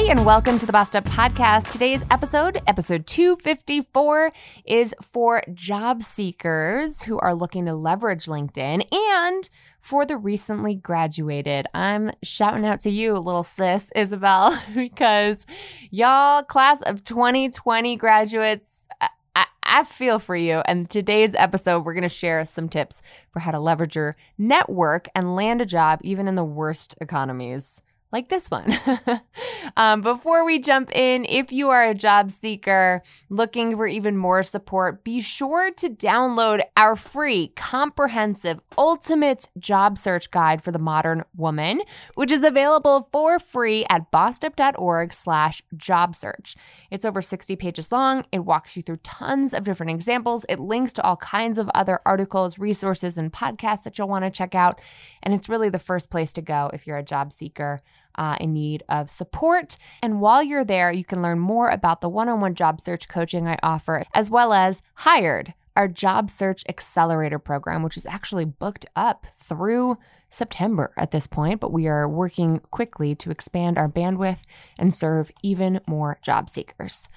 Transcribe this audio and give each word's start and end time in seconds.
Hey, 0.00 0.08
and 0.08 0.24
welcome 0.24 0.58
to 0.58 0.64
the 0.64 0.72
Bossed 0.72 0.96
Up 0.96 1.04
Podcast. 1.04 1.70
Today's 1.72 2.02
episode, 2.10 2.62
episode 2.66 3.06
254, 3.06 4.32
is 4.64 4.94
for 5.02 5.42
job 5.52 6.02
seekers 6.02 7.02
who 7.02 7.18
are 7.18 7.34
looking 7.34 7.66
to 7.66 7.74
leverage 7.74 8.24
LinkedIn 8.24 8.90
and 8.90 9.50
for 9.78 10.06
the 10.06 10.16
recently 10.16 10.74
graduated. 10.74 11.66
I'm 11.74 12.12
shouting 12.22 12.64
out 12.64 12.80
to 12.80 12.90
you, 12.90 13.18
little 13.18 13.42
sis, 13.42 13.92
Isabel, 13.94 14.58
because 14.74 15.44
y'all, 15.90 16.44
class 16.44 16.80
of 16.80 17.04
2020 17.04 17.96
graduates, 17.96 18.86
I, 19.02 19.44
I, 19.62 19.84
feel 19.84 20.18
for 20.18 20.34
you. 20.34 20.62
And 20.64 20.88
today's 20.88 21.34
episode, 21.34 21.84
we're 21.84 21.92
going 21.92 22.04
to 22.04 22.08
share 22.08 22.42
some 22.46 22.70
tips 22.70 23.02
for 23.30 23.40
how 23.40 23.50
to 23.50 23.60
leverage 23.60 23.96
your 23.96 24.16
network 24.38 25.08
and 25.14 25.36
land 25.36 25.60
a 25.60 25.66
job 25.66 26.00
even 26.02 26.26
in 26.26 26.36
the 26.36 26.42
worst 26.44 26.94
economies 27.02 27.82
like 28.12 28.28
this 28.28 28.50
one. 28.50 28.72
um, 29.76 30.00
before 30.00 30.44
we 30.44 30.58
jump 30.58 30.94
in, 30.94 31.24
if 31.26 31.52
you 31.52 31.70
are 31.70 31.84
a 31.84 31.94
job 31.94 32.32
seeker 32.32 33.02
looking 33.28 33.76
for 33.76 33.86
even 33.86 34.16
more 34.16 34.42
support, 34.42 35.04
be 35.04 35.20
sure 35.20 35.70
to 35.72 35.88
download 35.88 36.62
our 36.76 36.96
free, 36.96 37.48
comprehensive, 37.56 38.60
ultimate 38.76 39.48
job 39.58 39.96
search 39.96 40.30
guide 40.30 40.62
for 40.62 40.72
the 40.72 40.78
modern 40.78 41.24
woman, 41.36 41.82
which 42.14 42.32
is 42.32 42.42
available 42.42 43.08
for 43.12 43.38
free 43.38 43.86
at 43.88 44.10
bossedup.org 44.10 45.12
slash 45.12 45.62
job 45.76 46.16
search. 46.16 46.56
It's 46.90 47.04
over 47.04 47.22
60 47.22 47.54
pages 47.56 47.92
long. 47.92 48.24
It 48.32 48.40
walks 48.40 48.76
you 48.76 48.82
through 48.82 48.98
tons 48.98 49.54
of 49.54 49.64
different 49.64 49.92
examples. 49.92 50.44
It 50.48 50.58
links 50.58 50.92
to 50.94 51.02
all 51.02 51.16
kinds 51.16 51.58
of 51.58 51.70
other 51.74 52.00
articles, 52.04 52.58
resources, 52.58 53.16
and 53.16 53.32
podcasts 53.32 53.84
that 53.84 53.98
you'll 53.98 54.08
want 54.08 54.24
to 54.24 54.30
check 54.30 54.54
out. 54.54 54.80
And 55.22 55.32
it's 55.32 55.48
really 55.48 55.68
the 55.68 55.78
first 55.78 56.10
place 56.10 56.32
to 56.32 56.42
go 56.42 56.70
if 56.72 56.86
you're 56.86 56.98
a 56.98 57.04
job 57.04 57.32
seeker 57.32 57.82
uh, 58.20 58.36
in 58.38 58.52
need 58.52 58.84
of 58.90 59.10
support. 59.10 59.78
And 60.02 60.20
while 60.20 60.42
you're 60.42 60.64
there, 60.64 60.92
you 60.92 61.04
can 61.04 61.22
learn 61.22 61.38
more 61.38 61.70
about 61.70 62.02
the 62.02 62.08
one 62.08 62.28
on 62.28 62.40
one 62.42 62.54
job 62.54 62.78
search 62.80 63.08
coaching 63.08 63.48
I 63.48 63.58
offer, 63.62 64.04
as 64.12 64.30
well 64.30 64.52
as 64.52 64.82
Hired, 64.94 65.54
our 65.74 65.88
job 65.88 66.28
search 66.28 66.62
accelerator 66.68 67.38
program, 67.38 67.82
which 67.82 67.96
is 67.96 68.04
actually 68.04 68.44
booked 68.44 68.84
up 68.94 69.26
through 69.42 69.96
September 70.28 70.92
at 70.98 71.12
this 71.12 71.26
point, 71.26 71.60
but 71.60 71.72
we 71.72 71.88
are 71.88 72.06
working 72.06 72.60
quickly 72.70 73.14
to 73.14 73.30
expand 73.30 73.78
our 73.78 73.88
bandwidth 73.88 74.38
and 74.78 74.94
serve 74.94 75.32
even 75.42 75.80
more 75.88 76.18
job 76.22 76.50
seekers. 76.50 77.08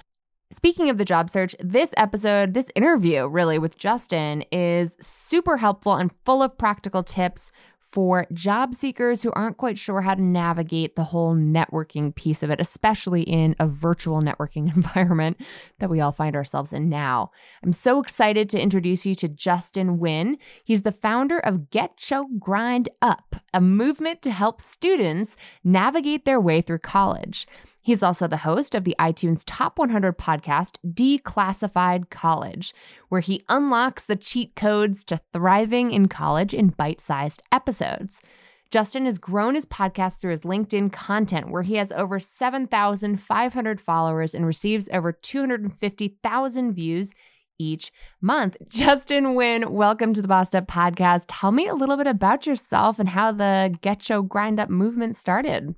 Speaking 0.53 0.89
of 0.89 0.97
the 0.97 1.05
job 1.05 1.29
search, 1.29 1.55
this 1.59 1.89
episode, 1.97 2.53
this 2.53 2.69
interview 2.75 3.27
really 3.27 3.59
with 3.59 3.77
Justin 3.77 4.43
is 4.51 4.95
super 5.01 5.57
helpful 5.57 5.95
and 5.95 6.11
full 6.25 6.41
of 6.43 6.57
practical 6.57 7.03
tips 7.03 7.51
for 7.93 8.25
job 8.33 8.73
seekers 8.73 9.21
who 9.21 9.31
aren't 9.33 9.57
quite 9.57 9.77
sure 9.77 10.01
how 10.01 10.15
to 10.15 10.21
navigate 10.21 10.95
the 10.95 11.03
whole 11.03 11.35
networking 11.35 12.13
piece 12.15 12.41
of 12.41 12.49
it, 12.49 12.59
especially 12.59 13.21
in 13.21 13.55
a 13.59 13.67
virtual 13.67 14.19
networking 14.19 14.75
environment 14.75 15.37
that 15.77 15.91
we 15.91 16.01
all 16.01 16.11
find 16.11 16.35
ourselves 16.35 16.73
in 16.73 16.89
now. 16.89 17.29
I'm 17.63 17.71
so 17.71 18.01
excited 18.01 18.49
to 18.49 18.59
introduce 18.59 19.05
you 19.05 19.13
to 19.15 19.27
Justin 19.27 19.99
Wynn. 19.99 20.39
He's 20.63 20.81
the 20.81 20.91
founder 20.91 21.37
of 21.37 21.69
Get 21.69 22.09
Your 22.09 22.25
Grind 22.39 22.89
Up, 23.03 23.35
a 23.53 23.61
movement 23.61 24.23
to 24.23 24.31
help 24.31 24.59
students 24.59 25.37
navigate 25.63 26.25
their 26.25 26.41
way 26.41 26.61
through 26.61 26.79
college. 26.79 27.45
He's 27.85 28.01
also 28.01 28.29
the 28.29 28.37
host 28.37 28.75
of 28.75 28.85
the 28.85 28.95
iTunes 28.97 29.43
Top 29.45 29.77
100 29.77 30.17
podcast, 30.17 30.77
Declassified 30.87 32.09
College, 32.09 32.73
where 33.09 33.19
he 33.19 33.43
unlocks 33.49 34.05
the 34.05 34.15
cheat 34.15 34.55
codes 34.55 35.03
to 35.03 35.19
thriving 35.33 35.91
in 35.91 36.07
college 36.07 36.53
in 36.53 36.69
bite 36.69 37.01
sized 37.01 37.43
episodes. 37.51 38.21
Justin 38.71 39.03
has 39.03 39.19
grown 39.19 39.53
his 39.53 39.65
podcast 39.65 40.21
through 40.21 40.31
his 40.31 40.41
LinkedIn 40.43 40.93
content, 40.93 41.51
where 41.51 41.61
he 41.61 41.75
has 41.75 41.91
over 41.91 42.21
7,500 42.21 43.81
followers 43.81 44.33
and 44.33 44.45
receives 44.45 44.87
over 44.93 45.11
250,000 45.11 46.73
views 46.73 47.11
each 47.59 47.91
month. 48.21 48.55
Justin 48.69 49.35
Wynn, 49.35 49.73
welcome 49.73 50.13
to 50.13 50.21
the 50.21 50.29
Bossed 50.29 50.55
Up 50.55 50.67
podcast. 50.67 51.25
Tell 51.27 51.51
me 51.51 51.67
a 51.67 51.75
little 51.75 51.97
bit 51.97 52.07
about 52.07 52.47
yourself 52.47 52.97
and 52.97 53.09
how 53.09 53.33
the 53.33 53.77
Get 53.81 54.07
Your 54.07 54.23
Grind 54.23 54.57
Up 54.57 54.69
movement 54.69 55.17
started. 55.17 55.75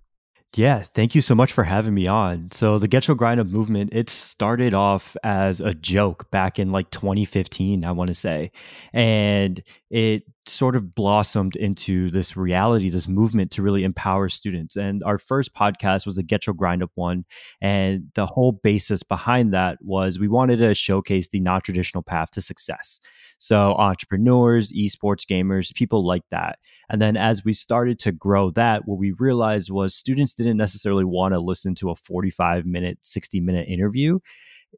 Yeah, 0.58 0.84
thank 0.84 1.16
you 1.16 1.22
so 1.22 1.36
much 1.36 1.52
for 1.52 1.66
having 1.66 1.94
me 1.94 2.08
on. 2.08 2.50
So 2.52 2.80
the 2.80 2.88
Get 2.88 3.08
Grind 3.18 3.42
Up 3.42 3.48
movement, 3.48 3.90
it 3.92 4.10
started 4.10 4.74
off 4.74 5.18
as 5.22 5.60
a 5.60 5.74
joke 5.74 6.32
back 6.32 6.60
in 6.60 6.72
like 6.72 6.90
2015, 6.92 7.84
I 7.84 7.92
want 7.92 8.08
to 8.08 8.14
say. 8.14 8.52
And 8.94 9.62
it 9.90 10.24
sort 10.46 10.78
of 10.78 10.96
blossomed 10.96 11.58
into 11.58 12.10
this 12.10 12.38
reality, 12.38 12.90
this 12.90 13.10
movement 13.10 13.52
to 13.52 13.64
really 13.64 13.84
empower 13.84 14.30
students. 14.30 14.78
And 14.78 15.04
our 15.04 15.18
first 15.18 15.54
podcast 15.54 16.06
was 16.06 16.18
a 16.18 16.24
Get 16.24 16.46
Grind 16.56 16.82
Up 16.82 16.92
one. 16.96 17.26
And 17.60 18.06
the 18.16 18.26
whole 18.26 18.54
basis 18.54 19.04
behind 19.04 19.54
that 19.54 19.78
was 19.82 20.20
we 20.20 20.30
wanted 20.30 20.60
to 20.60 20.74
showcase 20.74 21.28
the 21.28 21.42
non 21.42 21.60
traditional 21.60 22.02
path 22.02 22.32
to 22.32 22.42
success. 22.42 23.02
So, 23.40 23.74
entrepreneurs, 23.74 24.72
esports 24.72 25.26
gamers, 25.30 25.74
people 25.74 26.06
like 26.06 26.24
that. 26.32 26.60
And 26.90 27.02
then 27.02 27.18
as 27.18 27.44
we 27.44 27.54
started 27.54 28.00
to 28.00 28.12
grow 28.12 28.52
that, 28.52 28.84
what 28.86 28.98
we 28.98 29.12
realized 29.12 29.72
was 29.72 29.96
students 29.96 30.34
didn't 30.34 30.58
necessarily 30.58 31.06
want 31.06 31.34
to 31.34 31.40
listen 31.40 31.76
to 31.76 31.90
a 31.90 31.96
45 31.96 32.66
minute, 32.66 33.00
60 33.02 33.40
minute 33.42 33.68
interview 33.68 34.20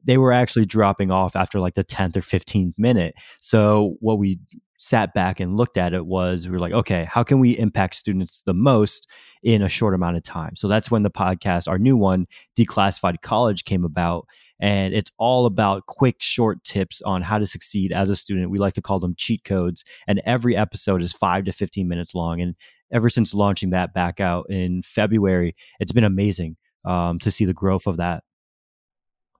they 0.04 0.18
were 0.18 0.32
actually 0.32 0.66
dropping 0.66 1.10
off 1.10 1.36
after 1.36 1.60
like 1.60 1.74
the 1.74 1.84
10th 1.84 2.16
or 2.16 2.20
15th 2.20 2.74
minute. 2.78 3.14
So 3.40 3.96
what 4.00 4.18
we 4.18 4.38
sat 4.78 5.12
back 5.12 5.40
and 5.40 5.56
looked 5.56 5.76
at 5.76 5.92
it 5.92 6.06
was 6.06 6.46
we 6.46 6.52
were 6.52 6.60
like, 6.60 6.72
okay, 6.72 7.04
how 7.04 7.22
can 7.22 7.40
we 7.40 7.58
impact 7.58 7.94
students 7.94 8.42
the 8.46 8.54
most 8.54 9.08
in 9.42 9.60
a 9.60 9.68
short 9.68 9.92
amount 9.92 10.16
of 10.16 10.22
time? 10.22 10.56
So 10.56 10.68
that's 10.68 10.90
when 10.90 11.02
the 11.02 11.10
podcast, 11.10 11.68
our 11.68 11.78
new 11.78 11.96
one, 11.96 12.26
Declassified 12.56 13.20
College, 13.20 13.64
came 13.64 13.84
about. 13.84 14.26
And 14.60 14.94
it's 14.94 15.10
all 15.18 15.46
about 15.46 15.86
quick, 15.86 16.16
short 16.20 16.64
tips 16.64 17.02
on 17.02 17.22
how 17.22 17.38
to 17.38 17.46
succeed 17.46 17.92
as 17.92 18.10
a 18.10 18.16
student. 18.16 18.50
We 18.50 18.58
like 18.58 18.74
to 18.74 18.82
call 18.82 18.98
them 18.98 19.14
cheat 19.16 19.44
codes. 19.44 19.84
And 20.08 20.20
every 20.24 20.56
episode 20.56 21.02
is 21.02 21.12
five 21.12 21.44
to 21.44 21.52
15 21.52 21.86
minutes 21.86 22.14
long. 22.14 22.40
And 22.40 22.56
ever 22.90 23.08
since 23.08 23.34
launching 23.34 23.70
that 23.70 23.94
back 23.94 24.18
out 24.18 24.50
in 24.50 24.82
February, 24.82 25.54
it's 25.78 25.92
been 25.92 26.04
amazing 26.04 26.56
um, 26.84 27.18
to 27.20 27.30
see 27.30 27.44
the 27.44 27.54
growth 27.54 27.86
of 27.86 27.98
that. 27.98 28.24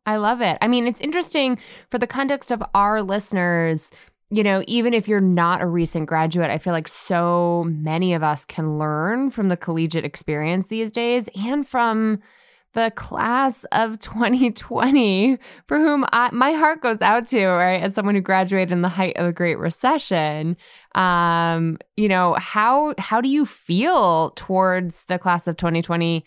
I 0.06 0.16
love 0.16 0.40
it. 0.40 0.56
I 0.62 0.68
mean, 0.68 0.86
it's 0.86 1.00
interesting 1.00 1.58
for 1.90 1.98
the 1.98 2.06
context 2.06 2.50
of 2.50 2.62
our 2.74 3.02
listeners. 3.02 3.90
You 4.30 4.42
know, 4.42 4.62
even 4.66 4.92
if 4.92 5.08
you're 5.08 5.20
not 5.20 5.62
a 5.62 5.66
recent 5.66 6.06
graduate, 6.06 6.50
I 6.50 6.58
feel 6.58 6.74
like 6.74 6.88
so 6.88 7.64
many 7.66 8.12
of 8.12 8.22
us 8.22 8.44
can 8.44 8.78
learn 8.78 9.30
from 9.30 9.48
the 9.48 9.56
collegiate 9.56 10.04
experience 10.04 10.66
these 10.66 10.90
days 10.90 11.30
and 11.34 11.66
from 11.66 12.20
the 12.74 12.92
class 12.94 13.64
of 13.72 13.98
2020 14.00 15.38
for 15.66 15.78
whom 15.78 16.04
I, 16.12 16.30
my 16.32 16.52
heart 16.52 16.82
goes 16.82 17.00
out 17.00 17.26
to 17.28 17.46
right 17.46 17.82
as 17.82 17.94
someone 17.94 18.14
who 18.14 18.20
graduated 18.20 18.70
in 18.70 18.82
the 18.82 18.88
height 18.88 19.16
of 19.16 19.26
the 19.26 19.32
great 19.32 19.58
recession. 19.58 20.56
Um 20.94 21.78
you 21.96 22.08
know 22.08 22.34
how 22.34 22.94
how 22.98 23.20
do 23.20 23.28
you 23.28 23.46
feel 23.46 24.30
towards 24.36 25.04
the 25.04 25.18
class 25.18 25.46
of 25.46 25.56
2020 25.56 26.24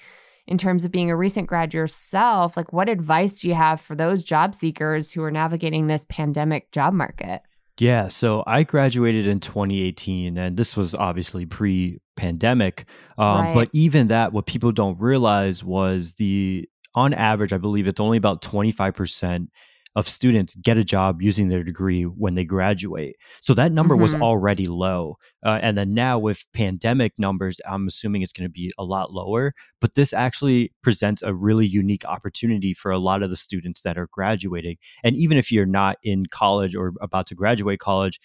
in 0.47 0.57
terms 0.57 0.83
of 0.83 0.91
being 0.91 1.11
a 1.11 1.15
recent 1.15 1.47
grad 1.47 1.73
yourself? 1.73 2.57
Like 2.57 2.73
what 2.73 2.89
advice 2.89 3.41
do 3.41 3.47
you 3.47 3.53
have 3.53 3.79
for 3.79 3.95
those 3.95 4.23
job 4.23 4.55
seekers 4.55 5.11
who 5.11 5.23
are 5.23 5.31
navigating 5.31 5.87
this 5.87 6.05
pandemic 6.09 6.71
job 6.71 6.93
market 6.93 7.41
yeah, 7.81 8.09
so 8.09 8.43
I 8.45 8.61
graduated 8.61 9.25
in 9.25 9.39
2018, 9.39 10.37
and 10.37 10.55
this 10.55 10.77
was 10.77 10.93
obviously 10.93 11.47
pre 11.47 11.99
pandemic. 12.15 12.85
Um, 13.17 13.41
right. 13.41 13.55
But 13.55 13.69
even 13.73 14.09
that, 14.09 14.33
what 14.33 14.45
people 14.45 14.71
don't 14.71 15.01
realize 15.01 15.63
was 15.63 16.13
the, 16.13 16.69
on 16.93 17.15
average, 17.15 17.53
I 17.53 17.57
believe 17.57 17.87
it's 17.87 17.99
only 17.99 18.19
about 18.19 18.43
25% 18.43 19.47
of 19.95 20.07
students 20.07 20.55
get 20.55 20.77
a 20.77 20.83
job 20.83 21.21
using 21.21 21.49
their 21.49 21.63
degree 21.63 22.03
when 22.03 22.35
they 22.35 22.45
graduate. 22.45 23.15
So 23.41 23.53
that 23.55 23.71
number 23.71 23.95
mm-hmm. 23.95 24.03
was 24.03 24.13
already 24.15 24.65
low. 24.65 25.17
Uh, 25.45 25.59
and 25.61 25.77
then 25.77 25.93
now 25.93 26.17
with 26.17 26.45
pandemic 26.53 27.13
numbers, 27.17 27.59
I'm 27.69 27.87
assuming 27.87 28.21
it's 28.21 28.33
going 28.33 28.47
to 28.47 28.51
be 28.51 28.71
a 28.77 28.83
lot 28.83 29.11
lower. 29.11 29.53
But 29.81 29.95
this 29.95 30.13
actually 30.13 30.71
presents 30.81 31.21
a 31.21 31.33
really 31.33 31.65
unique 31.65 32.05
opportunity 32.05 32.73
for 32.73 32.91
a 32.91 32.99
lot 32.99 33.23
of 33.23 33.29
the 33.29 33.35
students 33.35 33.81
that 33.81 33.97
are 33.97 34.07
graduating. 34.11 34.77
And 35.03 35.15
even 35.15 35.37
if 35.37 35.51
you're 35.51 35.65
not 35.65 35.97
in 36.03 36.25
college 36.27 36.75
or 36.75 36.93
about 37.01 37.27
to 37.27 37.35
graduate 37.35 37.79
college, 37.79 38.19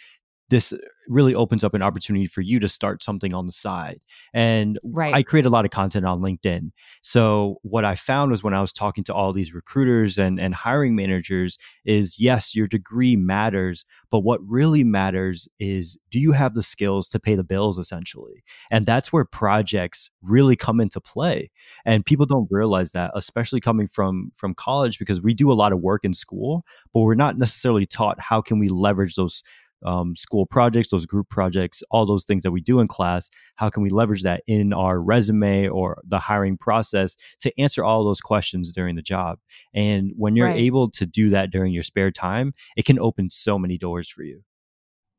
this 0.48 0.72
uh, 0.72 0.78
really 1.08 1.34
opens 1.34 1.62
up 1.62 1.75
an 1.75 1.82
opportunity 1.82 2.26
for 2.26 2.40
you 2.40 2.58
to 2.58 2.69
start 2.69 3.02
something 3.02 3.32
on 3.32 3.46
the 3.46 3.52
side. 3.52 4.00
And 4.34 4.78
right. 4.82 5.14
I 5.14 5.22
create 5.22 5.46
a 5.46 5.50
lot 5.50 5.64
of 5.64 5.70
content 5.70 6.04
on 6.04 6.20
LinkedIn. 6.20 6.70
So 7.02 7.58
what 7.62 7.84
I 7.84 7.94
found 7.94 8.32
was 8.32 8.43
when 8.43 8.54
I 8.54 8.60
was 8.60 8.72
talking 8.72 9.04
to 9.04 9.14
all 9.14 9.32
these 9.32 9.54
recruiters 9.54 10.19
and, 10.19 10.40
and 10.40 10.54
hiring 10.54 10.96
managers 10.96 11.58
is 11.84 12.19
yes, 12.19 12.54
your 12.54 12.66
degree 12.66 13.14
matters, 13.14 13.84
but 14.10 14.20
what 14.20 14.40
really 14.44 14.82
matters 14.82 15.48
is 15.60 15.96
do 16.10 16.19
you 16.19 16.32
have 16.32 16.54
the 16.54 16.62
skills 16.62 17.08
to 17.10 17.20
pay 17.20 17.34
the 17.34 17.44
bills 17.44 17.78
essentially? 17.78 18.42
And 18.70 18.84
that's 18.84 19.12
where 19.12 19.25
projects 19.25 20.10
really 20.22 20.56
come 20.56 20.81
into 20.81 21.00
play. 21.00 21.50
And 21.84 22.04
people 22.04 22.26
don't 22.26 22.49
realize 22.50 22.92
that, 22.92 23.12
especially 23.14 23.60
coming 23.60 23.87
from 23.87 24.32
from 24.34 24.54
college, 24.54 24.99
because 24.99 25.20
we 25.20 25.34
do 25.34 25.52
a 25.52 25.54
lot 25.54 25.72
of 25.72 25.81
work 25.81 26.04
in 26.04 26.14
school, 26.14 26.64
but 26.92 27.00
we're 27.00 27.14
not 27.14 27.38
necessarily 27.38 27.87
taught 27.87 28.19
how 28.20 28.40
can 28.40 28.58
we 28.58 28.69
leverage 28.69 29.14
those 29.14 29.42
um, 29.84 30.17
school 30.17 30.46
projects, 30.46 30.90
those 30.90 31.06
group 31.06 31.28
projects, 31.28 31.82
all 31.90 32.06
those 32.06 32.25
things 32.25 32.43
that 32.43 32.52
we 32.52 32.61
do 32.61 32.81
in 32.81 32.88
class. 32.88 33.31
How 33.56 33.70
can 33.70 33.82
we 33.82 33.90
leverage 33.90 34.23
that 34.23 34.43
in 34.46 34.73
our 34.73 35.00
resume 35.00 35.69
or 35.69 36.02
the 36.05 36.19
hiring 36.19 36.56
process 36.56 37.17
to 37.40 37.61
answer 37.61 37.84
all 37.84 38.05
those 38.05 38.20
questions 38.20 38.73
during 38.73 38.96
the 38.96 39.02
job? 39.02 39.38
And 39.75 40.12
when 40.17 40.37
you're 40.37 40.49
right. 40.49 40.56
able 40.56 40.90
to 40.93 41.06
do 41.06 41.31
that 41.31 41.50
during 41.50 41.73
your 41.73 41.82
spare 41.82 42.11
time, 42.11 42.55
it 42.76 42.84
can 42.84 42.99
open 42.99 43.31
so 43.31 43.58
many 43.58 43.78
doors 43.78 44.08
for 44.08 44.23
you. 44.23 44.43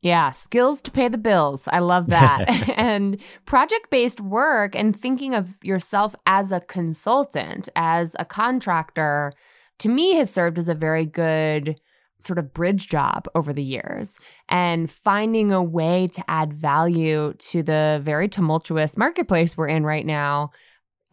Yeah, 0.01 0.29
skills 0.29 0.81
to 0.83 0.91
pay 0.91 1.07
the 1.07 1.17
bills. 1.17 1.67
I 1.71 1.79
love 1.79 2.07
that. 2.07 2.69
and 2.77 3.21
project 3.45 3.89
based 3.89 4.21
work 4.21 4.75
and 4.75 4.95
thinking 4.95 5.33
of 5.33 5.55
yourself 5.63 6.15
as 6.25 6.51
a 6.51 6.61
consultant, 6.61 7.67
as 7.75 8.15
a 8.19 8.25
contractor, 8.25 9.33
to 9.79 9.89
me 9.89 10.15
has 10.15 10.29
served 10.29 10.57
as 10.57 10.67
a 10.67 10.75
very 10.75 11.05
good 11.05 11.79
sort 12.19 12.39
of 12.39 12.53
bridge 12.53 12.87
job 12.87 13.27
over 13.35 13.53
the 13.53 13.63
years 13.63 14.15
and 14.49 14.91
finding 14.91 15.51
a 15.51 15.61
way 15.61 16.07
to 16.07 16.23
add 16.27 16.53
value 16.53 17.33
to 17.37 17.61
the 17.61 18.01
very 18.03 18.27
tumultuous 18.27 18.97
marketplace 18.97 19.55
we're 19.55 19.67
in 19.67 19.83
right 19.83 20.05
now 20.05 20.49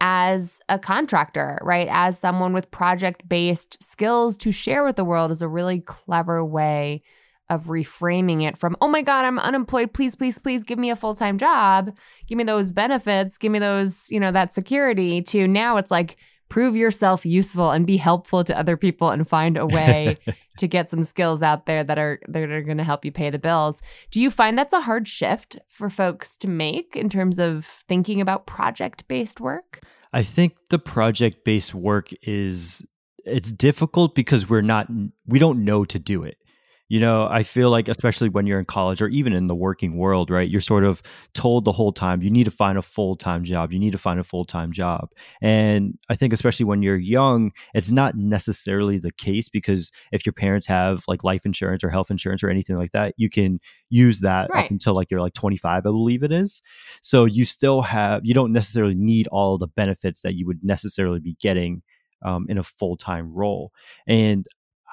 as 0.01 0.59
a 0.67 0.77
contractor, 0.77 1.59
right? 1.61 1.87
As 1.89 2.19
someone 2.19 2.53
with 2.53 2.71
project 2.71 3.27
based 3.27 3.81
skills 3.81 4.35
to 4.37 4.51
share 4.51 4.83
with 4.83 4.95
the 4.95 5.05
world 5.05 5.31
is 5.31 5.41
a 5.41 5.47
really 5.47 5.79
clever 5.81 6.43
way 6.43 7.03
of 7.49 7.65
reframing 7.65 8.41
it 8.41 8.57
from, 8.57 8.75
oh 8.81 8.87
my 8.87 9.01
God, 9.01 9.23
I'm 9.23 9.39
unemployed. 9.39 9.93
Please, 9.93 10.15
please, 10.15 10.39
please 10.39 10.63
give 10.63 10.79
me 10.79 10.89
a 10.89 10.95
full 10.95 11.15
time 11.15 11.37
job. 11.37 11.95
Give 12.27 12.37
me 12.37 12.43
those 12.43 12.71
benefits. 12.71 13.37
Give 13.37 13.51
me 13.51 13.59
those, 13.59 14.09
you 14.09 14.19
know, 14.19 14.31
that 14.31 14.53
security 14.53 15.21
to 15.23 15.47
now 15.47 15.77
it's 15.77 15.91
like, 15.91 16.17
prove 16.49 16.75
yourself 16.75 17.25
useful 17.25 17.71
and 17.71 17.87
be 17.87 17.97
helpful 17.97 18.43
to 18.43 18.57
other 18.57 18.77
people 18.77 19.09
and 19.09 19.27
find 19.27 19.57
a 19.57 19.65
way 19.65 20.17
to 20.57 20.67
get 20.67 20.89
some 20.89 21.03
skills 21.03 21.41
out 21.41 21.65
there 21.65 21.83
that 21.83 21.97
are 21.97 22.19
that 22.27 22.43
are 22.43 22.61
going 22.61 22.77
to 22.77 22.83
help 22.83 23.03
you 23.03 23.11
pay 23.11 23.29
the 23.29 23.39
bills. 23.39 23.81
Do 24.11 24.21
you 24.21 24.29
find 24.29 24.57
that's 24.57 24.73
a 24.73 24.81
hard 24.81 25.07
shift 25.07 25.57
for 25.69 25.89
folks 25.89 26.37
to 26.37 26.47
make 26.47 26.95
in 26.95 27.09
terms 27.09 27.39
of 27.39 27.65
thinking 27.87 28.21
about 28.21 28.45
project-based 28.45 29.39
work? 29.39 29.81
I 30.13 30.23
think 30.23 30.55
the 30.69 30.79
project-based 30.79 31.73
work 31.73 32.09
is 32.21 32.85
it's 33.25 33.51
difficult 33.51 34.15
because 34.15 34.49
we're 34.49 34.61
not 34.61 34.87
we 35.25 35.39
don't 35.39 35.65
know 35.65 35.83
to 35.85 35.99
do 35.99 36.23
it. 36.23 36.37
You 36.87 36.99
know, 36.99 37.27
I 37.29 37.41
feel 37.41 37.71
like, 37.71 37.87
especially 37.87 38.29
when 38.29 38.45
you're 38.45 38.59
in 38.59 38.65
college 38.65 39.01
or 39.01 39.07
even 39.07 39.33
in 39.33 39.47
the 39.47 39.55
working 39.55 39.97
world, 39.97 40.29
right? 40.29 40.47
You're 40.47 40.61
sort 40.61 40.83
of 40.83 41.01
told 41.33 41.65
the 41.65 41.71
whole 41.71 41.91
time 41.91 42.21
you 42.21 42.29
need 42.29 42.43
to 42.43 42.51
find 42.51 42.77
a 42.77 42.83
full 42.83 43.15
time 43.15 43.43
job. 43.43 43.71
You 43.71 43.79
need 43.79 43.93
to 43.93 43.97
find 43.97 44.19
a 44.19 44.23
full 44.23 44.45
time 44.45 44.71
job. 44.71 45.09
And 45.41 45.97
I 46.09 46.15
think, 46.15 46.31
especially 46.31 46.65
when 46.65 46.83
you're 46.83 46.97
young, 46.97 47.51
it's 47.73 47.89
not 47.89 48.15
necessarily 48.15 48.99
the 48.99 49.11
case 49.11 49.49
because 49.49 49.91
if 50.11 50.25
your 50.25 50.33
parents 50.33 50.67
have 50.67 51.03
like 51.07 51.23
life 51.23 51.45
insurance 51.45 51.83
or 51.83 51.89
health 51.89 52.11
insurance 52.11 52.43
or 52.43 52.49
anything 52.49 52.77
like 52.77 52.91
that, 52.91 53.15
you 53.17 53.29
can 53.29 53.59
use 53.89 54.19
that 54.19 54.49
right. 54.51 54.65
up 54.65 54.71
until 54.71 54.93
like 54.93 55.09
you're 55.09 55.21
like 55.21 55.33
25, 55.33 55.77
I 55.77 55.81
believe 55.81 56.21
it 56.21 56.31
is. 56.31 56.61
So 57.01 57.25
you 57.25 57.45
still 57.45 57.81
have, 57.81 58.21
you 58.23 58.33
don't 58.33 58.53
necessarily 58.53 58.95
need 58.95 59.27
all 59.27 59.57
the 59.57 59.67
benefits 59.67 60.21
that 60.21 60.35
you 60.35 60.45
would 60.45 60.63
necessarily 60.63 61.19
be 61.19 61.35
getting 61.41 61.81
um, 62.23 62.45
in 62.49 62.57
a 62.57 62.63
full 62.63 62.97
time 62.97 63.33
role. 63.33 63.71
And 64.07 64.45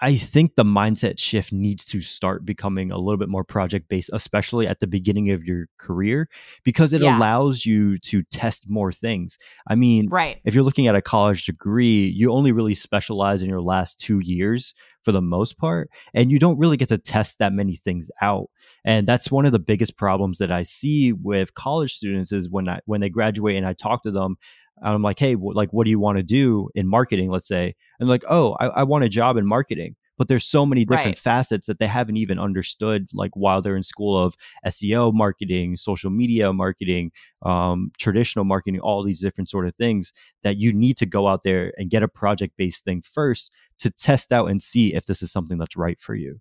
I 0.02 0.16
think 0.16 0.56
the 0.56 0.64
mindset 0.64 1.20
shift 1.20 1.52
needs 1.52 1.84
to 1.87 2.00
start 2.00 2.44
becoming 2.44 2.90
a 2.90 2.99
little 2.99 3.16
bit 3.16 3.28
more 3.28 3.44
project 3.44 3.88
based, 3.88 4.10
especially 4.12 4.66
at 4.66 4.81
the 4.81 4.88
beginning 4.88 5.31
of 5.31 5.44
your 5.44 5.69
career, 5.78 6.28
because 6.64 6.93
it 6.93 7.02
yeah. 7.02 7.16
allows 7.16 7.64
you 7.64 7.99
to 7.99 8.25
test 8.25 8.69
more 8.69 8.90
things. 8.90 9.38
I 9.69 9.76
mean, 9.76 10.08
right. 10.08 10.40
if 10.44 10.54
you're 10.54 10.64
looking 10.64 10.88
at 10.88 10.96
a 10.96 11.00
college 11.00 11.46
degree, 11.46 12.08
you 12.08 12.32
only 12.32 12.50
really 12.50 12.75
specialize 12.75 13.43
in 13.43 13.49
your 13.49 13.62
last 13.62 14.00
two 14.00 14.19
years 14.19 14.75
for 15.04 15.12
the 15.12 15.22
most 15.22 15.56
part, 15.56 15.88
and 16.14 16.32
you 16.32 16.40
don't 16.40 16.58
really 16.58 16.76
get 16.76 16.88
to 16.88 16.99
test 16.99 17.38
that 17.38 17.52
many 17.52 17.76
things 17.76 18.10
out. 18.20 18.50
And 18.84 19.06
that's 19.06 19.31
one 19.31 19.46
of 19.46 19.52
the 19.52 19.58
biggest 19.60 19.96
problems 19.96 20.38
that 20.38 20.50
I 20.50 20.64
see 20.64 21.12
with 21.12 21.54
college 21.54 21.94
students 21.94 22.32
is 22.32 22.50
when 22.50 22.69
I 22.69 22.81
when 22.87 23.00
they 23.00 23.08
graduate 23.08 23.56
and 23.56 23.66
I 23.66 23.72
talk 23.72 24.02
to 24.02 24.10
them, 24.10 24.37
and 24.78 24.94
I'm 24.94 25.02
like, 25.02 25.19
hey, 25.19 25.36
like, 25.36 25.72
what 25.72 25.84
do 25.84 25.90
you 25.90 26.00
want 26.00 26.19
to 26.19 26.22
do 26.22 26.69
in 26.74 26.88
marketing? 26.88 27.30
Let's 27.30 27.48
say, 27.48 27.74
and 28.00 28.08
like, 28.08 28.24
oh, 28.28 28.56
I, 28.60 28.66
I 28.66 28.82
want 28.82 29.04
a 29.04 29.08
job 29.08 29.36
in 29.36 29.46
marketing. 29.46 29.96
But 30.19 30.28
there's 30.28 30.46
so 30.46 30.66
many 30.66 30.84
different 30.84 31.06
right. 31.06 31.19
facets 31.19 31.66
that 31.66 31.78
they 31.78 31.86
haven't 31.86 32.19
even 32.19 32.38
understood, 32.38 33.08
like 33.12 33.32
while 33.34 33.62
they're 33.62 33.76
in 33.76 33.82
school 33.82 34.16
of 34.16 34.36
SEO 34.66 35.12
marketing, 35.12 35.74
social 35.76 36.10
media 36.10 36.52
marketing, 36.52 37.12
um, 37.44 37.90
traditional 37.98 38.44
marketing, 38.44 38.80
all 38.80 39.02
these 39.02 39.20
different 39.20 39.48
sort 39.48 39.66
of 39.66 39.74
things 39.74 40.12
that 40.42 40.58
you 40.58 40.72
need 40.72 40.96
to 40.98 41.06
go 41.06 41.26
out 41.26 41.40
there 41.44 41.72
and 41.76 41.90
get 41.90 42.02
a 42.02 42.08
project 42.08 42.54
based 42.56 42.84
thing 42.84 43.02
first 43.02 43.50
to 43.78 43.90
test 43.90 44.32
out 44.32 44.46
and 44.46 44.62
see 44.62 44.94
if 44.94 45.06
this 45.06 45.22
is 45.22 45.32
something 45.32 45.58
that's 45.58 45.76
right 45.76 45.98
for 45.98 46.14
you 46.14 46.40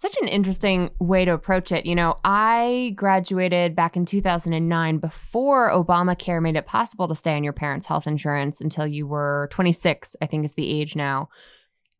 such 0.00 0.16
an 0.22 0.28
interesting 0.28 0.90
way 0.98 1.26
to 1.26 1.32
approach 1.32 1.72
it. 1.72 1.84
You 1.84 1.94
know, 1.94 2.16
I 2.24 2.94
graduated 2.96 3.76
back 3.76 3.96
in 3.96 4.06
2009 4.06 4.96
before 4.96 5.70
Obamacare 5.70 6.40
made 6.40 6.56
it 6.56 6.64
possible 6.64 7.06
to 7.08 7.14
stay 7.14 7.36
on 7.36 7.44
your 7.44 7.52
parents' 7.52 7.84
health 7.84 8.06
insurance 8.06 8.62
until 8.62 8.86
you 8.86 9.06
were 9.06 9.48
26, 9.50 10.16
I 10.22 10.26
think 10.26 10.46
is 10.46 10.54
the 10.54 10.66
age 10.66 10.96
now. 10.96 11.28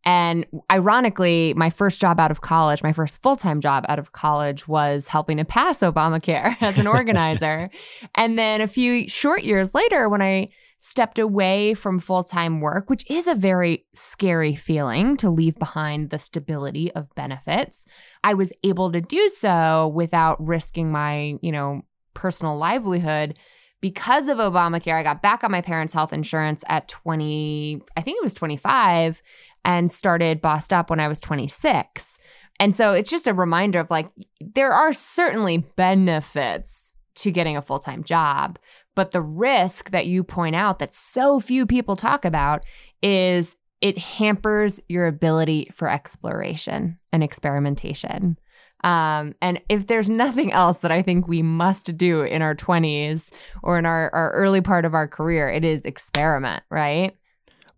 And 0.07 0.47
ironically, 0.71 1.53
my 1.55 1.69
first 1.69 2.01
job 2.01 2.19
out 2.19 2.31
of 2.31 2.41
college, 2.41 2.83
my 2.83 2.95
first 2.95 3.21
full 3.21 3.37
time 3.37 3.61
job 3.61 3.85
out 3.87 3.99
of 3.99 4.13
college 4.13 4.67
was 4.67 5.07
helping 5.07 5.37
to 5.37 5.45
pass 5.45 5.81
Obamacare 5.81 6.57
as 6.63 6.79
an 6.79 6.87
organizer. 6.87 7.69
and 8.15 8.39
then 8.39 8.63
a 8.63 8.67
few 8.67 9.11
short 9.11 9.43
years 9.43 9.75
later, 9.75 10.09
when 10.09 10.23
I 10.23 10.49
stepped 10.83 11.19
away 11.19 11.75
from 11.75 11.99
full 12.01 12.25
time 12.25 12.63
work, 12.63 12.89
which 12.89 13.09
is 13.11 13.27
a 13.27 13.35
very 13.35 13.85
scary 13.95 14.55
feeling 14.55 15.15
to 15.15 15.29
leave 15.29 15.55
behind 15.59 16.09
the 16.09 16.19
stability 16.19 16.91
of 16.93 17.15
benefits. 17.15 17.85
I 18.25 18.33
was 18.33 18.51
able 18.65 18.91
to 18.91 19.01
do 19.03 19.29
so 19.29 19.93
without 19.95 20.43
risking 20.45 20.91
my, 20.91 21.35
you 21.43 21.53
know, 21.53 21.83
personal 22.15 22.57
livelihood. 22.57 23.39
Because 23.83 24.29
of 24.29 24.39
Obamacare, 24.39 24.99
I 24.99 25.03
got 25.03 25.23
back 25.23 25.45
on 25.45 25.51
my 25.51 25.61
parents' 25.61 25.93
health 25.93 26.15
insurance 26.15 26.65
at 26.67 26.89
20, 26.89 27.83
I 27.97 28.01
think 28.01 28.17
it 28.17 28.25
was 28.25 28.35
25, 28.35 29.21
and 29.67 29.91
started 29.91 30.41
Bossed 30.41 30.73
Up 30.73 30.89
when 30.89 31.01
I 31.01 31.09
was 31.09 31.21
26. 31.21 32.19
And 32.59 32.75
so 32.75 32.93
it's 32.93 33.11
just 33.11 33.27
a 33.27 33.35
reminder 33.35 33.81
of 33.81 33.91
like, 33.91 34.11
there 34.41 34.73
are 34.73 34.95
certainly 34.95 35.59
benefits 35.77 36.95
to 37.17 37.31
getting 37.31 37.57
a 37.57 37.63
full 37.63 37.79
time 37.79 38.03
job, 38.03 38.59
but 38.95 39.13
the 39.13 39.23
risk 39.23 39.91
that 39.91 40.07
you 40.07 40.23
point 40.23 40.57
out 40.57 40.79
that 40.79 40.95
so 40.95 41.41
few 41.41 41.67
people 41.67 41.97
talk 41.97 42.25
about 42.25 42.65
is 43.03 43.57
it 43.81 43.99
hampers 43.99 44.81
your 44.89 45.07
ability 45.07 45.71
for 45.75 45.89
exploration 45.89 46.97
and 47.13 47.23
experimentation. 47.23 48.39
Um, 48.83 49.35
and 49.43 49.61
if 49.69 49.87
there's 49.87 50.09
nothing 50.09 50.53
else 50.53 50.79
that 50.79 50.91
I 50.91 51.03
think 51.03 51.29
we 51.29 51.43
must 51.43 51.97
do 51.97 52.23
in 52.23 52.43
our 52.43 52.55
20s 52.55 53.31
or 53.63 53.79
in 53.79 53.87
our, 53.87 54.11
our 54.15 54.33
early 54.33 54.61
part 54.61 54.85
of 54.85 54.95
our 54.95 55.07
career, 55.07 55.49
it 55.49 55.65
is 55.65 55.85
experiment, 55.85 56.63
right? 56.71 57.17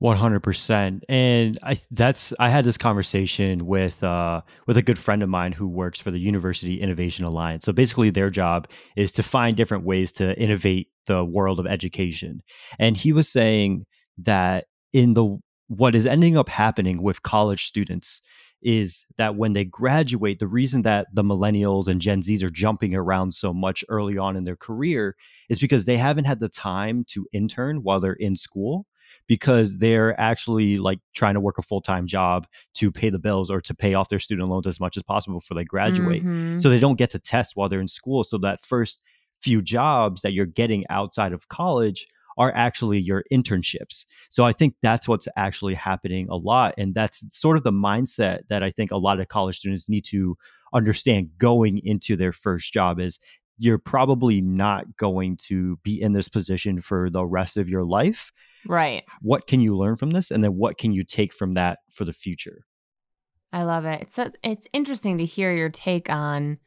100% 0.03 1.01
and 1.09 1.59
i 1.63 1.77
that's 1.93 2.33
i 2.41 2.49
had 2.49 2.65
this 2.65 2.77
conversation 2.77 3.65
with 3.67 4.03
uh 4.03 4.41
with 4.67 4.77
a 4.77 4.83
good 4.83 4.99
friend 4.99 5.23
of 5.23 5.29
mine 5.29 5.53
who 5.53 5.69
works 5.69 6.01
for 6.01 6.11
the 6.11 6.19
university 6.19 6.81
innovation 6.81 7.25
alliance. 7.25 7.65
So 7.65 7.73
basically 7.73 8.11
their 8.11 8.31
job 8.31 8.69
is 8.97 9.13
to 9.13 9.23
find 9.23 9.57
different 9.57 9.85
ways 9.85 10.13
to 10.13 10.39
innovate 10.39 10.89
the 11.07 11.25
world 11.25 11.61
of 11.61 11.67
education. 11.67 12.43
And 12.79 12.97
he 12.97 13.13
was 13.13 13.29
saying 13.29 13.87
that 14.19 14.67
in 14.93 15.15
the 15.15 15.39
what 15.69 15.95
is 15.95 16.07
ending 16.07 16.37
up 16.37 16.49
happening 16.49 17.03
with 17.03 17.23
college 17.23 17.67
students 17.67 18.21
is 18.63 19.05
that 19.17 19.37
when 19.37 19.55
they 19.55 19.65
graduate 19.65 20.39
the 20.39 20.47
reason 20.47 20.83
that 20.83 21.07
the 21.13 21.23
millennials 21.23 21.89
and 21.89 22.01
gen 22.01 22.23
z's 22.23 22.43
are 22.43 22.51
jumping 22.51 22.95
around 22.95 23.35
so 23.35 23.53
much 23.53 23.85
early 23.89 24.19
on 24.19 24.37
in 24.37 24.45
their 24.45 24.57
career 24.57 25.17
is 25.49 25.59
because 25.59 25.85
they 25.85 25.97
haven't 25.97 26.25
had 26.25 26.41
the 26.41 26.49
time 26.49 27.05
to 27.09 27.27
intern 27.33 27.83
while 27.83 27.99
they're 27.99 28.13
in 28.13 28.37
school 28.37 28.87
because 29.27 29.79
they're 29.79 30.19
actually 30.21 30.79
like 30.79 30.99
trying 31.15 31.35
to 31.35 31.41
work 31.41 31.59
a 31.59 31.63
full-time 31.63 32.07
job 32.07 32.47
to 32.75 32.91
pay 32.91 33.11
the 33.11 33.19
bills 33.19 33.51
or 33.51 33.61
to 33.61 33.75
pay 33.75 33.95
off 33.95 34.09
their 34.09 34.19
student 34.19 34.49
loans 34.49 34.67
as 34.67 34.81
much 34.81 34.97
as 34.97 35.03
possible 35.03 35.39
before 35.39 35.55
they 35.55 35.65
graduate. 35.65 36.25
Mhm. 36.25 36.61
So 36.61 36.69
they 36.69 36.79
don't 36.79 36.99
get 36.99 37.11
to 37.11 37.19
test 37.19 37.57
while 37.57 37.69
they're 37.69 37.81
in 37.81 37.89
school. 37.89 38.25
So 38.25 38.39
that 38.39 38.65
first 38.65 39.03
few 39.43 39.61
jobs 39.61 40.23
that 40.23 40.33
you're 40.33 40.47
getting 40.47 40.85
outside 40.89 41.33
of 41.33 41.49
college 41.49 42.07
are 42.39 42.53
actually 42.55 42.99
your 42.99 43.25
internships. 43.31 44.07
So 44.31 44.45
I 44.45 44.53
think 44.53 44.75
that's 44.83 45.07
what's 45.07 45.29
actually 45.37 45.75
happening 45.75 46.29
a 46.31 46.37
lot. 46.37 46.75
And 46.79 46.95
that's 46.95 47.25
sort 47.31 47.57
of 47.59 47.63
the 47.63 47.73
mindset 47.73 48.41
that 48.49 48.63
I 48.63 48.71
think 48.71 48.91
a 48.91 48.97
lot 48.97 49.21
of 49.21 49.29
college 49.29 49.59
students 49.59 49.89
need 49.89 50.05
to 50.07 50.37
understand 50.73 51.31
going 51.37 51.79
into 51.85 52.17
their 52.17 52.33
first 52.33 52.73
job 52.73 52.99
is 52.99 53.19
you're 53.59 53.79
probably 53.79 54.41
not 54.41 54.97
going 54.97 55.37
to 55.37 55.77
be 55.83 56.01
in 56.01 56.15
this 56.15 56.29
position 56.29 56.81
for 56.81 57.11
the 57.11 57.25
rest 57.25 57.59
of 57.59 57.69
your 57.69 57.85
life. 57.85 58.33
Right. 58.67 59.05
What 59.21 59.47
can 59.47 59.61
you 59.61 59.77
learn 59.77 59.97
from 59.97 60.11
this? 60.11 60.31
And 60.31 60.43
then 60.43 60.57
what 60.57 60.79
can 60.79 60.93
you 60.93 61.05
take 61.05 61.33
from 61.33 61.55
that 61.55 61.79
for 61.91 62.05
the 62.05 62.13
future? 62.13 62.65
I 63.53 63.65
love 63.65 63.85
it. 63.85 64.03
It's 64.03 64.15
so, 64.15 64.31
it's 64.43 64.67
interesting 64.73 65.19
to 65.19 65.25
hear 65.25 65.53
your 65.53 65.69
take 65.69 66.09
on 66.09 66.59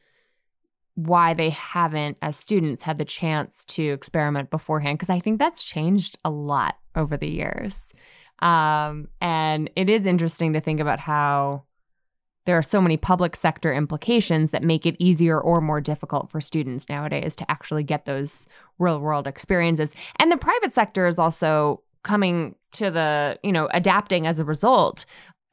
why 0.94 1.34
they 1.34 1.50
haven't, 1.50 2.16
as 2.22 2.36
students, 2.36 2.82
had 2.82 2.98
the 2.98 3.04
chance 3.04 3.64
to 3.66 3.82
experiment 3.82 4.50
beforehand 4.50 4.98
because 4.98 5.10
I 5.10 5.20
think 5.20 5.38
that's 5.38 5.62
changed 5.62 6.16
a 6.24 6.30
lot 6.30 6.76
over 6.94 7.16
the 7.16 7.28
years. 7.28 7.92
Um, 8.40 9.08
and 9.20 9.70
it 9.76 9.90
is 9.90 10.06
interesting 10.06 10.52
to 10.54 10.60
think 10.60 10.80
about 10.80 10.98
how 10.98 11.64
there 12.46 12.56
are 12.56 12.62
so 12.62 12.80
many 12.80 12.96
public 12.96 13.36
sector 13.36 13.74
implications 13.74 14.52
that 14.52 14.62
make 14.62 14.86
it 14.86 14.96
easier 14.98 15.38
or 15.38 15.60
more 15.60 15.80
difficult 15.80 16.30
for 16.30 16.40
students 16.40 16.88
nowadays 16.88 17.34
to 17.36 17.50
actually 17.50 17.82
get 17.82 18.06
those 18.06 18.46
real 18.78 19.00
world 19.00 19.26
experiences. 19.26 19.94
And 20.16 20.30
the 20.30 20.36
private 20.36 20.72
sector 20.72 21.06
is 21.06 21.18
also 21.18 21.82
coming 22.06 22.54
to 22.72 22.90
the, 22.90 23.38
you 23.42 23.52
know, 23.52 23.68
adapting 23.72 24.26
as 24.26 24.38
a 24.38 24.44
result. 24.44 25.04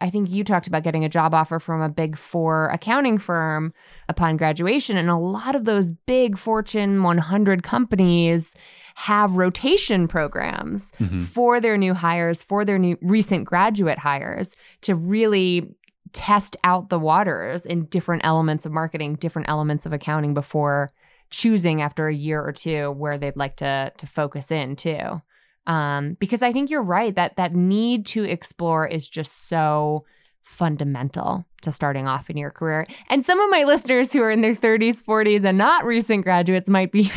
I 0.01 0.09
think 0.09 0.29
you 0.29 0.43
talked 0.43 0.67
about 0.67 0.83
getting 0.83 1.05
a 1.05 1.09
job 1.09 1.33
offer 1.33 1.59
from 1.59 1.81
a 1.81 1.87
big 1.87 2.17
four 2.17 2.67
accounting 2.69 3.17
firm 3.17 3.73
upon 4.09 4.35
graduation. 4.37 4.97
And 4.97 5.09
a 5.09 5.15
lot 5.17 5.55
of 5.55 5.63
those 5.65 5.91
big 6.05 6.37
Fortune 6.37 7.01
100 7.03 7.63
companies 7.63 8.53
have 8.95 9.35
rotation 9.37 10.07
programs 10.07 10.91
Mhm. 10.99 11.23
for 11.23 11.59
their 11.61 11.77
new 11.77 11.93
hires, 11.93 12.43
for 12.43 12.65
their 12.65 12.77
new 12.77 12.97
recent 13.01 13.45
graduate 13.45 13.97
hires 13.97 14.55
to 14.81 14.93
really 14.95 15.73
test 16.11 16.57
out 16.63 16.89
the 16.89 16.99
waters 16.99 17.65
in 17.65 17.85
different 17.85 18.23
elements 18.25 18.65
of 18.65 18.71
marketing, 18.71 19.15
different 19.15 19.47
elements 19.49 19.85
of 19.85 19.93
accounting 19.93 20.33
before 20.33 20.89
choosing 21.31 21.81
after 21.81 22.07
a 22.07 22.13
year 22.13 22.39
or 22.43 22.51
two 22.51 22.91
where 22.91 23.17
they'd 23.17 23.35
like 23.37 23.55
to 23.55 23.91
to 23.97 24.05
focus 24.05 24.51
in 24.51 24.75
too. 24.75 25.21
Um, 25.65 26.17
because 26.19 26.41
I 26.41 26.51
think 26.51 26.69
you're 26.69 26.83
right 26.83 27.15
that 27.15 27.37
that 27.37 27.55
need 27.55 28.05
to 28.07 28.23
explore 28.23 28.85
is 28.85 29.07
just 29.07 29.47
so 29.47 30.05
fundamental 30.43 31.45
to 31.61 31.71
starting 31.71 32.07
off 32.07 32.29
in 32.29 32.37
your 32.37 32.51
career. 32.51 32.85
And 33.09 33.25
some 33.25 33.39
of 33.39 33.49
my 33.49 33.63
listeners 33.63 34.11
who 34.11 34.21
are 34.21 34.31
in 34.31 34.41
their 34.41 34.55
30s, 34.55 35.01
40s, 35.01 35.45
and 35.45 35.57
not 35.57 35.85
recent 35.85 36.23
graduates 36.23 36.67
might 36.69 36.91
be 36.91 37.09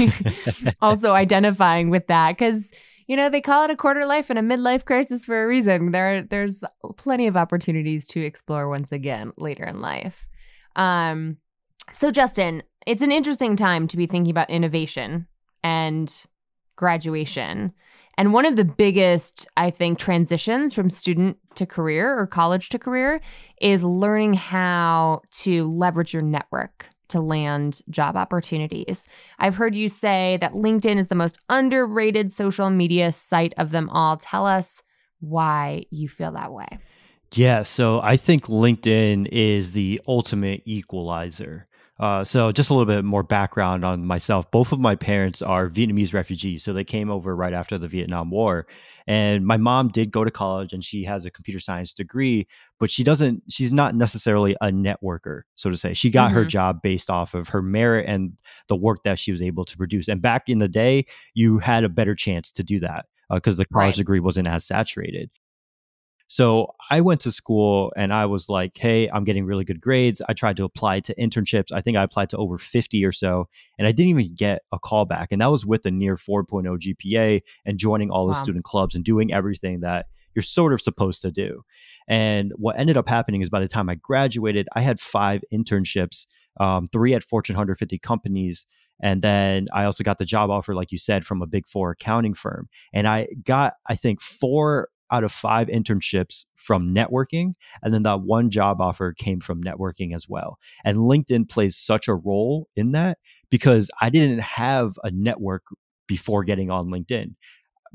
also 0.81 1.13
identifying 1.13 1.91
with 1.91 2.07
that 2.07 2.39
because 2.39 2.71
you 3.09 3.17
know 3.17 3.29
they 3.29 3.41
call 3.41 3.65
it 3.65 3.71
a 3.71 3.77
quarter 3.77 4.07
life 4.07 4.31
and 4.31 4.39
a 4.39 4.43
midlife 4.43 4.85
crisis 4.85 5.25
for 5.25 5.43
a 5.43 5.47
reason. 5.47 5.91
There, 5.91 6.23
there's 6.23 6.63
plenty 6.97 7.27
of 7.27 7.37
opportunities 7.37 8.07
to 8.09 8.21
explore 8.21 8.69
once 8.69 8.93
again 8.93 9.33
later 9.37 9.65
in 9.65 9.81
life. 9.81 10.27
Um, 10.77 11.39
so 11.93 12.11
Justin, 12.11 12.63
it's 12.87 13.03
an 13.03 13.13
interesting 13.13 13.57
time 13.57 13.89
to 13.89 13.97
be 13.97 14.07
thinking 14.07 14.31
about 14.31 14.51
innovation 14.51 15.27
and 15.63 16.15
graduation. 16.77 17.73
And 18.19 18.33
one 18.33 18.47
of 18.47 18.57
the 18.57 18.65
biggest, 18.65 19.47
I 19.57 19.71
think, 19.71 19.99
transitions 19.99 20.73
from 20.73 20.89
student 20.89 21.37
to 21.57 21.67
career 21.67 22.19
or 22.19 22.27
college 22.27 22.71
to 22.71 22.79
career 22.79 23.21
is 23.61 23.85
learning 23.85 24.35
how 24.35 25.23
to 25.43 25.65
leverage 25.71 26.15
your 26.15 26.23
network 26.23 26.89
to 27.09 27.21
land 27.21 27.83
job 27.91 28.17
opportunities. 28.17 29.05
I've 29.39 29.55
heard 29.55 29.75
you 29.75 29.89
say 29.89 30.39
that 30.41 30.55
LinkedIn 30.55 30.97
is 30.97 31.09
the 31.09 31.15
most 31.15 31.39
underrated 31.49 32.33
social 32.33 32.71
media 32.71 33.13
site 33.13 33.55
of 33.59 33.71
them 33.71 33.89
all. 33.91 34.17
Tell 34.17 34.47
us 34.47 34.83
why 35.21 35.85
you 35.91 36.09
feel 36.09 36.33
that 36.33 36.53
way. 36.53 36.67
Yeah, 37.33 37.65
so 37.65 38.01
I 38.03 38.17
think 38.17 38.47
LinkedIn 38.47 39.29
is 39.31 39.73
the 39.73 40.01
ultimate 40.09 40.63
equalizer. 40.65 41.69
Uh, 41.99 42.23
so, 42.23 42.53
just 42.53 42.69
a 42.69 42.75
little 42.75 42.85
bit 42.87 43.05
more 43.07 43.23
background 43.23 43.83
on 43.85 44.05
myself. 44.05 44.51
Both 44.51 44.71
of 44.73 44.79
my 44.79 44.95
parents 44.97 45.41
are 45.41 45.71
Vietnamese 45.71 46.13
refugees. 46.13 46.63
So, 46.63 46.75
they 46.75 46.85
came 46.85 47.11
over 47.11 47.35
right 47.35 47.55
after 47.55 47.79
the 47.79 47.89
Vietnam 47.89 48.31
War. 48.31 48.67
And 49.07 49.47
my 49.47 49.57
mom 49.57 49.89
did 49.89 50.11
go 50.11 50.23
to 50.25 50.31
college 50.31 50.73
and 50.73 50.85
she 50.85 51.05
has 51.05 51.25
a 51.25 51.31
computer 51.31 51.61
science 51.61 51.95
degree, 51.95 52.49
but 52.79 52.91
she 52.91 53.03
doesn't, 53.05 53.45
she's 53.49 53.73
not 53.73 53.95
necessarily 53.95 54.57
a 54.61 54.67
networker, 54.67 55.43
so 55.55 55.71
to 55.71 55.77
say. 55.77 55.95
She 55.95 56.11
got 56.11 56.33
her 56.33 56.45
Mhm. 56.45 56.49
job 56.49 56.83
based 56.83 57.09
off 57.09 57.33
of 57.33 57.49
her 57.49 57.63
merit 57.63 58.07
and 58.09 58.33
the 58.69 58.77
work 58.77 59.05
that 59.05 59.19
she 59.19 59.31
was 59.31 59.41
able 59.41 59.65
to 59.65 59.77
produce. 59.77 60.09
And 60.09 60.21
back 60.21 60.49
in 60.49 60.59
the 60.59 60.69
day, 60.69 61.07
you 61.35 61.59
had 61.59 61.85
a 61.85 61.89
better 61.89 62.15
chance 62.17 62.51
to 62.53 62.63
do 62.65 62.79
that 62.81 63.07
because 63.31 63.57
the 63.57 63.65
college 63.67 63.87
Right. 63.87 63.97
degree 63.97 64.21
wasn't 64.21 64.49
as 64.49 64.65
saturated. 64.67 65.31
So 66.29 66.75
I 66.91 67.01
went 67.01 67.21
to 67.21 67.33
school 67.33 67.93
and 67.97 68.13
I 68.13 68.27
was 68.27 68.49
like, 68.49 68.77
hey, 68.77 69.09
I'm 69.13 69.25
getting 69.25 69.45
really 69.45 69.65
good 69.65 69.81
grades. 69.81 70.21
I 70.29 70.33
tried 70.33 70.57
to 70.57 70.65
apply 70.65 71.01
to 71.01 71.15
internships. 71.15 71.69
I 71.73 71.81
think 71.81 71.97
I 71.97 72.03
applied 72.03 72.31
to 72.31 72.37
over 72.37 72.59
50 72.59 73.05
or 73.05 73.13
so, 73.13 73.49
and 73.79 73.87
I 73.87 73.93
didn't 73.93 74.11
even 74.11 74.35
get 74.35 74.63
a 74.73 74.79
call 74.79 75.05
back. 75.05 75.31
And 75.31 75.41
that 75.41 75.51
was 75.51 75.65
with 75.65 75.87
a 75.87 75.91
near 75.91 76.17
4.0 76.17 76.79
GPA 76.79 77.43
and 77.65 77.79
joining 77.79 78.11
all 78.11 78.27
the 78.27 78.35
student 78.35 78.65
clubs 78.65 78.95
and 78.95 79.05
doing 79.05 79.33
everything 79.33 79.81
that 79.81 80.07
you're 80.35 80.43
sort 80.43 80.73
of 80.73 80.83
supposed 80.83 81.23
to 81.23 81.31
do. 81.31 81.63
And 82.09 82.53
what 82.57 82.79
ended 82.79 82.97
up 82.97 83.09
happening 83.09 83.41
is 83.41 83.49
by 83.49 83.61
the 83.61 83.69
time 83.69 83.89
I 83.89 83.95
graduated, 83.95 84.69
I 84.75 84.83
had 84.83 85.01
five 85.01 85.43
internships, 85.53 86.27
um, 86.61 86.89
three 86.93 87.15
at 87.15 87.25
Fortune 87.25 87.55
150 87.55 87.99
companies. 87.99 88.67
And 89.01 89.23
then 89.23 89.67
I 89.73 89.85
also 89.85 90.05
got 90.05 90.19
the 90.19 90.25
job 90.25 90.51
offer, 90.51 90.75
like 90.75 90.91
you 90.91 90.99
said, 90.99 91.25
from 91.25 91.41
a 91.41 91.47
big 91.47 91.67
four 91.67 91.91
accounting 91.91 92.35
firm. 92.35 92.69
And 92.93 93.07
I 93.07 93.29
got, 93.45 93.75
I 93.87 93.95
think, 93.95 94.21
four 94.21 94.89
out 95.11 95.25
of 95.25 95.33
five 95.33 95.69
internships 95.69 96.45
from 96.55 96.95
networking. 96.95 97.55
And 97.83 97.93
then 97.93 98.03
that 98.03 98.23
one 98.23 98.51
job 98.51 98.81
offer 98.81 99.13
came 99.13 99.41
from 99.41 99.63
networking 99.63 100.15
as 100.15 100.29
well. 100.29 100.59
And 100.85 100.99
LinkedIn 100.99 101.49
plays 101.49 101.77
such 101.77 102.09
a 102.09 102.15
role 102.15 102.69
in 102.77 102.93
that 102.93 103.19
because 103.51 103.91
I 104.01 104.11
didn't 104.11 104.41
have 104.41 104.95
a 105.05 105.11
network 105.11 105.63
before 106.07 106.45
getting 106.45 106.71
on 106.71 106.89
LinkedIn 106.89 107.35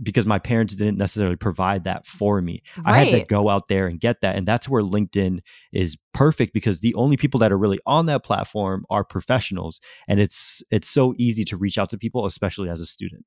because 0.01 0.25
my 0.25 0.39
parents 0.39 0.75
didn't 0.75 0.97
necessarily 0.97 1.35
provide 1.35 1.83
that 1.83 2.05
for 2.05 2.41
me. 2.41 2.63
I 2.85 2.97
had 3.03 3.11
to 3.11 3.25
go 3.25 3.49
out 3.49 3.67
there 3.67 3.87
and 3.87 3.99
get 3.99 4.21
that. 4.21 4.35
And 4.35 4.47
that's 4.47 4.67
where 4.67 4.81
LinkedIn 4.81 5.39
is 5.71 5.97
perfect 6.13 6.53
because 6.53 6.79
the 6.79 6.95
only 6.95 7.17
people 7.17 7.39
that 7.41 7.51
are 7.51 7.57
really 7.57 7.79
on 7.85 8.07
that 8.07 8.23
platform 8.23 8.85
are 8.89 9.03
professionals. 9.03 9.79
And 10.07 10.19
it's 10.19 10.63
it's 10.71 10.89
so 10.89 11.13
easy 11.17 11.43
to 11.45 11.57
reach 11.57 11.77
out 11.77 11.89
to 11.89 11.97
people, 11.97 12.25
especially 12.25 12.69
as 12.69 12.79
a 12.79 12.85
student. 12.85 13.25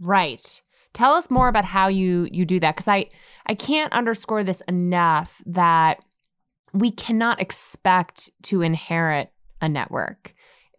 Right. 0.00 0.62
Tell 0.92 1.12
us 1.12 1.30
more 1.30 1.48
about 1.48 1.64
how 1.64 1.88
you 1.88 2.28
you 2.30 2.44
do 2.44 2.60
that 2.60 2.76
cuz 2.76 2.88
I 2.88 3.10
I 3.46 3.54
can't 3.54 3.92
underscore 3.92 4.44
this 4.44 4.62
enough 4.68 5.40
that 5.46 6.00
we 6.72 6.90
cannot 6.90 7.40
expect 7.40 8.30
to 8.44 8.62
inherit 8.62 9.32
a 9.60 9.68
network. 9.68 10.34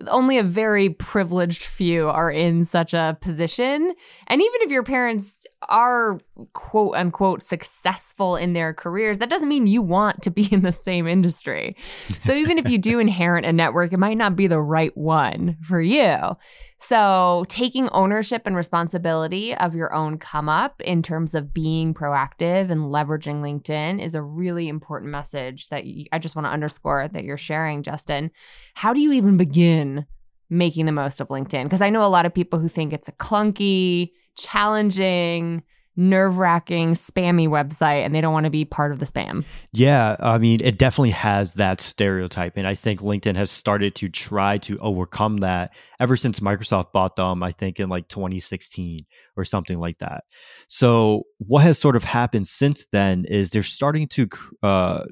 Only 0.07 0.39
a 0.39 0.43
very 0.43 0.89
privileged 0.89 1.61
few 1.61 2.09
are 2.09 2.31
in 2.31 2.65
such 2.65 2.93
a 2.93 3.17
position. 3.21 3.93
And 4.27 4.41
even 4.41 4.61
if 4.61 4.71
your 4.71 4.83
parents 4.83 5.45
are 5.69 6.19
quote 6.53 6.95
unquote 6.95 7.43
successful 7.43 8.35
in 8.35 8.53
their 8.53 8.73
careers, 8.73 9.19
that 9.19 9.29
doesn't 9.29 9.47
mean 9.47 9.67
you 9.67 9.83
want 9.83 10.23
to 10.23 10.31
be 10.31 10.43
in 10.51 10.61
the 10.61 10.71
same 10.71 11.07
industry. 11.07 11.75
So 12.19 12.33
even 12.33 12.57
if 12.57 12.67
you 12.67 12.79
do 12.79 12.97
inherit 12.97 13.45
a 13.45 13.53
network, 13.53 13.93
it 13.93 13.99
might 13.99 14.17
not 14.17 14.35
be 14.35 14.47
the 14.47 14.61
right 14.61 14.95
one 14.97 15.57
for 15.61 15.81
you. 15.81 16.35
So, 16.83 17.45
taking 17.47 17.89
ownership 17.89 18.41
and 18.45 18.55
responsibility 18.55 19.55
of 19.55 19.75
your 19.75 19.93
own 19.93 20.17
come 20.17 20.49
up 20.49 20.81
in 20.81 21.03
terms 21.03 21.35
of 21.35 21.53
being 21.53 21.93
proactive 21.93 22.71
and 22.71 22.81
leveraging 22.81 23.41
LinkedIn 23.41 24.03
is 24.03 24.15
a 24.15 24.21
really 24.21 24.67
important 24.67 25.11
message 25.11 25.69
that 25.69 25.85
you, 25.85 26.07
I 26.11 26.17
just 26.17 26.35
want 26.35 26.47
to 26.47 26.51
underscore 26.51 27.07
that 27.07 27.23
you're 27.23 27.37
sharing, 27.37 27.83
Justin. 27.83 28.31
How 28.73 28.93
do 28.93 28.99
you 28.99 29.11
even 29.11 29.37
begin 29.37 30.07
making 30.49 30.87
the 30.87 30.91
most 30.91 31.21
of 31.21 31.27
LinkedIn? 31.27 31.65
Because 31.65 31.81
I 31.81 31.91
know 31.91 32.03
a 32.03 32.09
lot 32.09 32.25
of 32.25 32.33
people 32.33 32.57
who 32.57 32.67
think 32.67 32.93
it's 32.93 33.07
a 33.07 33.13
clunky, 33.13 34.09
challenging, 34.35 35.61
nerve 35.97 36.37
wracking, 36.37 36.93
spammy 36.93 37.47
website 37.47 38.05
and 38.05 38.15
they 38.15 38.21
don't 38.21 38.33
want 38.33 38.45
to 38.45 38.49
be 38.49 38.63
part 38.65 38.91
of 38.91 38.99
the 38.99 39.05
spam. 39.05 39.43
Yeah, 39.73 40.15
I 40.19 40.37
mean, 40.37 40.59
it 40.63 40.77
definitely 40.77 41.11
has 41.11 41.55
that 41.55 41.81
stereotype. 41.81 42.53
And 42.55 42.65
I 42.65 42.75
think 42.75 43.01
LinkedIn 43.01 43.35
has 43.35 43.51
started 43.51 43.95
to 43.95 44.09
try 44.09 44.57
to 44.59 44.77
overcome 44.79 45.37
that 45.37 45.73
ever 45.99 46.15
since 46.15 46.39
Microsoft 46.39 46.91
bought 46.93 47.15
them, 47.17 47.43
I 47.43 47.51
think 47.51 47.79
in 47.79 47.89
like 47.89 48.07
2016 48.07 49.05
or 49.35 49.43
something 49.43 49.79
like 49.79 49.97
that. 49.97 50.23
So, 50.67 51.23
what 51.39 51.63
has 51.63 51.77
sort 51.77 51.95
of 51.95 52.03
happened 52.03 52.47
since 52.47 52.85
then 52.91 53.25
is 53.25 53.49
they're 53.49 53.61
starting 53.63 54.07
to, 54.09 54.29
uh, 54.63 55.03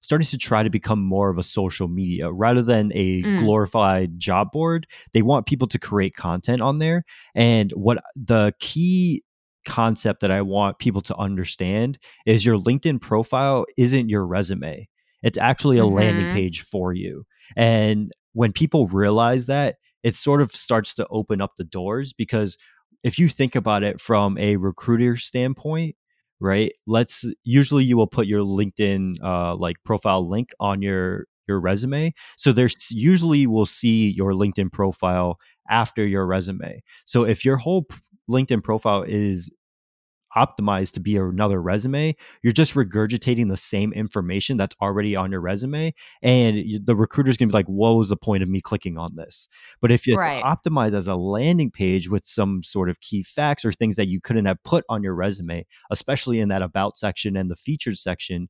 starting 0.00 0.26
to 0.26 0.36
try 0.36 0.62
to 0.62 0.68
become 0.68 1.02
more 1.02 1.30
of 1.30 1.38
a 1.38 1.42
social 1.42 1.88
media 1.88 2.30
rather 2.30 2.62
than 2.62 2.92
a 2.94 3.22
Mm. 3.22 3.38
glorified 3.38 4.18
job 4.18 4.52
board. 4.52 4.86
They 5.12 5.22
want 5.22 5.46
people 5.46 5.66
to 5.68 5.78
create 5.78 6.14
content 6.14 6.60
on 6.60 6.78
there. 6.78 7.04
And 7.34 7.70
what 7.72 7.98
the 8.14 8.52
key 8.58 9.22
concept 9.64 10.20
that 10.20 10.30
I 10.30 10.42
want 10.42 10.78
people 10.78 11.00
to 11.02 11.16
understand 11.16 11.98
is 12.26 12.44
your 12.44 12.58
LinkedIn 12.58 13.00
profile 13.00 13.66
isn't 13.76 14.08
your 14.08 14.26
resume. 14.26 14.88
It's 15.22 15.38
actually 15.38 15.78
a 15.78 15.82
mm-hmm. 15.82 15.96
landing 15.96 16.34
page 16.34 16.62
for 16.62 16.92
you. 16.92 17.24
And 17.56 18.12
when 18.32 18.52
people 18.52 18.88
realize 18.88 19.46
that, 19.46 19.76
it 20.02 20.14
sort 20.14 20.42
of 20.42 20.52
starts 20.52 20.92
to 20.94 21.06
open 21.10 21.40
up 21.40 21.52
the 21.56 21.64
doors 21.64 22.12
because 22.12 22.58
if 23.02 23.18
you 23.18 23.28
think 23.28 23.54
about 23.54 23.82
it 23.82 24.00
from 24.00 24.36
a 24.38 24.56
recruiter 24.56 25.16
standpoint, 25.16 25.96
right? 26.40 26.72
Let's 26.86 27.24
usually 27.44 27.84
you 27.84 27.96
will 27.96 28.06
put 28.06 28.26
your 28.26 28.42
LinkedIn 28.42 29.22
uh, 29.22 29.56
like 29.56 29.76
profile 29.84 30.28
link 30.28 30.50
on 30.60 30.82
your 30.82 31.26
your 31.46 31.60
resume. 31.60 32.12
So 32.36 32.52
there's 32.52 32.90
usually 32.90 33.46
will 33.46 33.66
see 33.66 34.10
your 34.10 34.32
LinkedIn 34.32 34.72
profile 34.72 35.38
after 35.68 36.06
your 36.06 36.26
resume. 36.26 36.82
So 37.04 37.24
if 37.24 37.44
your 37.44 37.56
whole 37.56 37.86
LinkedIn 38.28 38.62
profile 38.62 39.02
is 39.02 39.50
optimized 40.36 40.92
to 40.92 41.00
be 41.00 41.16
another 41.16 41.60
resume, 41.60 42.14
you're 42.42 42.52
just 42.52 42.74
regurgitating 42.74 43.48
the 43.48 43.56
same 43.56 43.92
information 43.92 44.56
that's 44.56 44.74
already 44.82 45.14
on 45.14 45.30
your 45.30 45.40
resume. 45.40 45.94
And 46.22 46.64
the 46.84 46.96
recruiter's 46.96 47.36
gonna 47.36 47.50
be 47.50 47.54
like, 47.54 47.66
what 47.66 47.92
was 47.92 48.08
the 48.08 48.16
point 48.16 48.42
of 48.42 48.48
me 48.48 48.60
clicking 48.60 48.98
on 48.98 49.14
this? 49.14 49.48
But 49.80 49.90
if 49.90 50.06
it's 50.08 50.16
right. 50.16 50.42
optimized 50.42 50.96
as 50.96 51.08
a 51.08 51.14
landing 51.16 51.70
page 51.70 52.08
with 52.08 52.24
some 52.24 52.62
sort 52.62 52.90
of 52.90 53.00
key 53.00 53.22
facts 53.22 53.64
or 53.64 53.72
things 53.72 53.96
that 53.96 54.08
you 54.08 54.20
couldn't 54.20 54.46
have 54.46 54.62
put 54.64 54.84
on 54.88 55.02
your 55.02 55.14
resume, 55.14 55.66
especially 55.90 56.40
in 56.40 56.48
that 56.48 56.62
about 56.62 56.96
section 56.96 57.36
and 57.36 57.50
the 57.50 57.56
featured 57.56 57.98
section, 57.98 58.48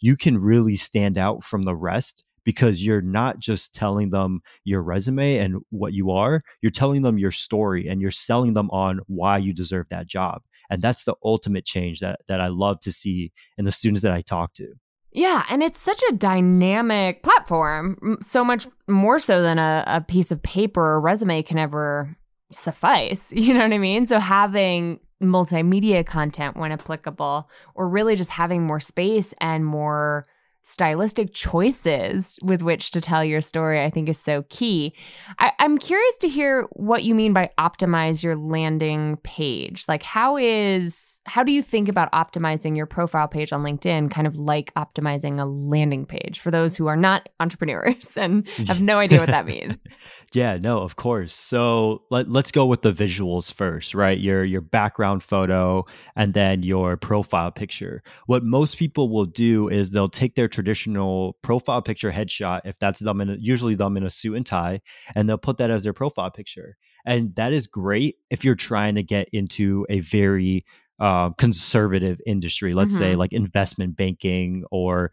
you 0.00 0.16
can 0.16 0.38
really 0.38 0.76
stand 0.76 1.16
out 1.16 1.42
from 1.44 1.62
the 1.62 1.74
rest 1.74 2.24
because 2.44 2.84
you're 2.84 3.00
not 3.00 3.38
just 3.38 3.74
telling 3.74 4.10
them 4.10 4.40
your 4.64 4.82
resume 4.82 5.38
and 5.38 5.60
what 5.70 5.92
you 5.92 6.10
are, 6.10 6.42
you're 6.62 6.70
telling 6.70 7.02
them 7.02 7.18
your 7.18 7.30
story 7.30 7.88
and 7.88 8.00
you're 8.00 8.10
selling 8.10 8.54
them 8.54 8.70
on 8.70 9.00
why 9.06 9.38
you 9.38 9.52
deserve 9.52 9.86
that 9.90 10.06
job 10.06 10.42
and 10.70 10.82
that's 10.82 11.04
the 11.04 11.14
ultimate 11.24 11.64
change 11.64 12.00
that 12.00 12.20
that 12.28 12.40
I 12.40 12.48
love 12.48 12.80
to 12.80 12.92
see 12.92 13.32
in 13.58 13.64
the 13.64 13.72
students 13.72 14.02
that 14.02 14.12
I 14.12 14.20
talk 14.20 14.54
to. 14.54 14.74
Yeah, 15.12 15.44
and 15.48 15.62
it's 15.62 15.80
such 15.80 16.02
a 16.08 16.14
dynamic 16.14 17.22
platform, 17.22 18.18
so 18.20 18.44
much 18.44 18.66
more 18.88 19.20
so 19.20 19.42
than 19.42 19.58
a, 19.58 19.84
a 19.86 20.00
piece 20.00 20.32
of 20.32 20.42
paper 20.42 20.82
or 20.94 21.00
resume 21.00 21.42
can 21.42 21.58
ever 21.58 22.16
suffice. 22.50 23.32
You 23.36 23.54
know 23.54 23.60
what 23.60 23.72
I 23.72 23.78
mean? 23.78 24.06
So 24.06 24.18
having 24.18 24.98
multimedia 25.22 26.04
content 26.04 26.56
when 26.56 26.72
applicable, 26.72 27.48
or 27.76 27.88
really 27.88 28.16
just 28.16 28.30
having 28.30 28.66
more 28.66 28.80
space 28.80 29.32
and 29.40 29.64
more 29.64 30.24
stylistic 30.64 31.32
choices 31.34 32.38
with 32.42 32.62
which 32.62 32.90
to 32.90 33.00
tell 33.00 33.22
your 33.22 33.42
story, 33.42 33.84
I 33.84 33.90
think 33.90 34.08
is 34.08 34.18
so 34.18 34.44
key. 34.48 34.94
I, 35.38 35.52
am 35.58 35.76
curious 35.78 36.16
to 36.18 36.28
hear 36.28 36.62
what 36.72 37.04
you 37.04 37.14
mean 37.14 37.34
by 37.34 37.50
optimize 37.58 38.22
your 38.22 38.34
landing 38.34 39.18
page. 39.22 39.84
Like, 39.86 40.02
how 40.02 40.38
is 40.38 41.13
how 41.26 41.42
do 41.42 41.52
you 41.52 41.62
think 41.62 41.88
about 41.88 42.12
optimizing 42.12 42.76
your 42.76 42.86
profile 42.86 43.26
page 43.26 43.52
on 43.52 43.62
LinkedIn, 43.62 44.10
kind 44.10 44.26
of 44.26 44.36
like 44.36 44.72
optimizing 44.74 45.40
a 45.40 45.44
landing 45.44 46.04
page 46.04 46.38
for 46.38 46.50
those 46.50 46.76
who 46.76 46.86
are 46.86 46.96
not 46.96 47.28
entrepreneurs 47.40 48.16
and 48.16 48.46
have 48.66 48.82
no 48.82 48.98
idea 48.98 49.20
what 49.20 49.28
that 49.28 49.46
means? 49.46 49.82
yeah, 50.32 50.58
no, 50.58 50.78
of 50.80 50.96
course. 50.96 51.34
So 51.34 52.02
let, 52.10 52.28
let's 52.28 52.52
go 52.52 52.66
with 52.66 52.82
the 52.82 52.92
visuals 52.92 53.52
first, 53.52 53.94
right? 53.94 54.18
Your 54.18 54.44
your 54.44 54.60
background 54.60 55.22
photo 55.22 55.86
and 56.14 56.34
then 56.34 56.62
your 56.62 56.96
profile 56.96 57.50
picture. 57.50 58.02
What 58.26 58.44
most 58.44 58.76
people 58.76 59.08
will 59.08 59.24
do 59.24 59.68
is 59.68 59.90
they'll 59.90 60.08
take 60.08 60.34
their 60.34 60.48
traditional 60.48 61.38
profile 61.42 61.80
picture 61.80 62.12
headshot, 62.12 62.60
if 62.64 62.78
that's 62.78 62.98
them 62.98 63.20
in 63.20 63.30
a, 63.30 63.36
usually 63.40 63.74
them 63.74 63.96
in 63.96 64.04
a 64.04 64.10
suit 64.10 64.36
and 64.36 64.44
tie, 64.44 64.80
and 65.14 65.28
they'll 65.28 65.38
put 65.38 65.56
that 65.58 65.70
as 65.70 65.84
their 65.84 65.92
profile 65.94 66.30
picture. 66.30 66.76
And 67.06 67.34
that 67.36 67.52
is 67.52 67.66
great 67.66 68.16
if 68.30 68.44
you're 68.44 68.54
trying 68.54 68.94
to 68.94 69.02
get 69.02 69.28
into 69.32 69.86
a 69.90 70.00
very 70.00 70.64
uh, 71.00 71.30
conservative 71.30 72.20
industry, 72.26 72.74
let's 72.74 72.94
mm-hmm. 72.94 73.12
say 73.12 73.12
like 73.12 73.32
investment 73.32 73.96
banking 73.96 74.64
or 74.70 75.12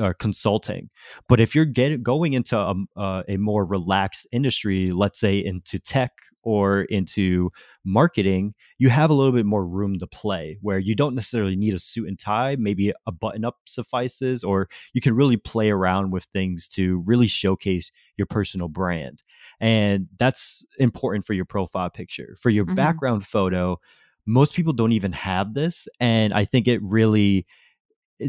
uh, 0.00 0.12
consulting. 0.18 0.90
But 1.28 1.40
if 1.40 1.54
you're 1.54 1.64
getting 1.64 2.02
going 2.02 2.32
into 2.32 2.58
a, 2.58 2.74
uh, 2.96 3.22
a 3.28 3.36
more 3.36 3.64
relaxed 3.64 4.26
industry, 4.32 4.90
let's 4.90 5.18
say 5.18 5.38
into 5.38 5.78
tech 5.78 6.12
or 6.42 6.82
into 6.82 7.50
marketing, 7.84 8.54
you 8.78 8.88
have 8.88 9.10
a 9.10 9.14
little 9.14 9.32
bit 9.32 9.46
more 9.46 9.66
room 9.66 9.98
to 9.98 10.06
play 10.06 10.58
where 10.60 10.78
you 10.78 10.94
don't 10.94 11.14
necessarily 11.14 11.56
need 11.56 11.74
a 11.74 11.78
suit 11.78 12.08
and 12.08 12.18
tie. 12.18 12.56
Maybe 12.58 12.92
a 13.06 13.12
button 13.12 13.44
up 13.44 13.56
suffices, 13.66 14.42
or 14.42 14.68
you 14.92 15.00
can 15.00 15.14
really 15.14 15.36
play 15.36 15.70
around 15.70 16.10
with 16.10 16.24
things 16.24 16.66
to 16.68 17.02
really 17.06 17.26
showcase 17.26 17.90
your 18.16 18.26
personal 18.26 18.68
brand. 18.68 19.22
And 19.60 20.08
that's 20.18 20.64
important 20.78 21.26
for 21.26 21.34
your 21.34 21.44
profile 21.44 21.90
picture. 21.90 22.36
For 22.40 22.50
your 22.50 22.64
mm-hmm. 22.64 22.74
background 22.74 23.26
photo, 23.26 23.78
most 24.26 24.54
people 24.54 24.72
don't 24.72 24.92
even 24.92 25.12
have 25.12 25.54
this 25.54 25.88
and 26.00 26.32
i 26.32 26.44
think 26.44 26.68
it 26.68 26.80
really 26.82 27.46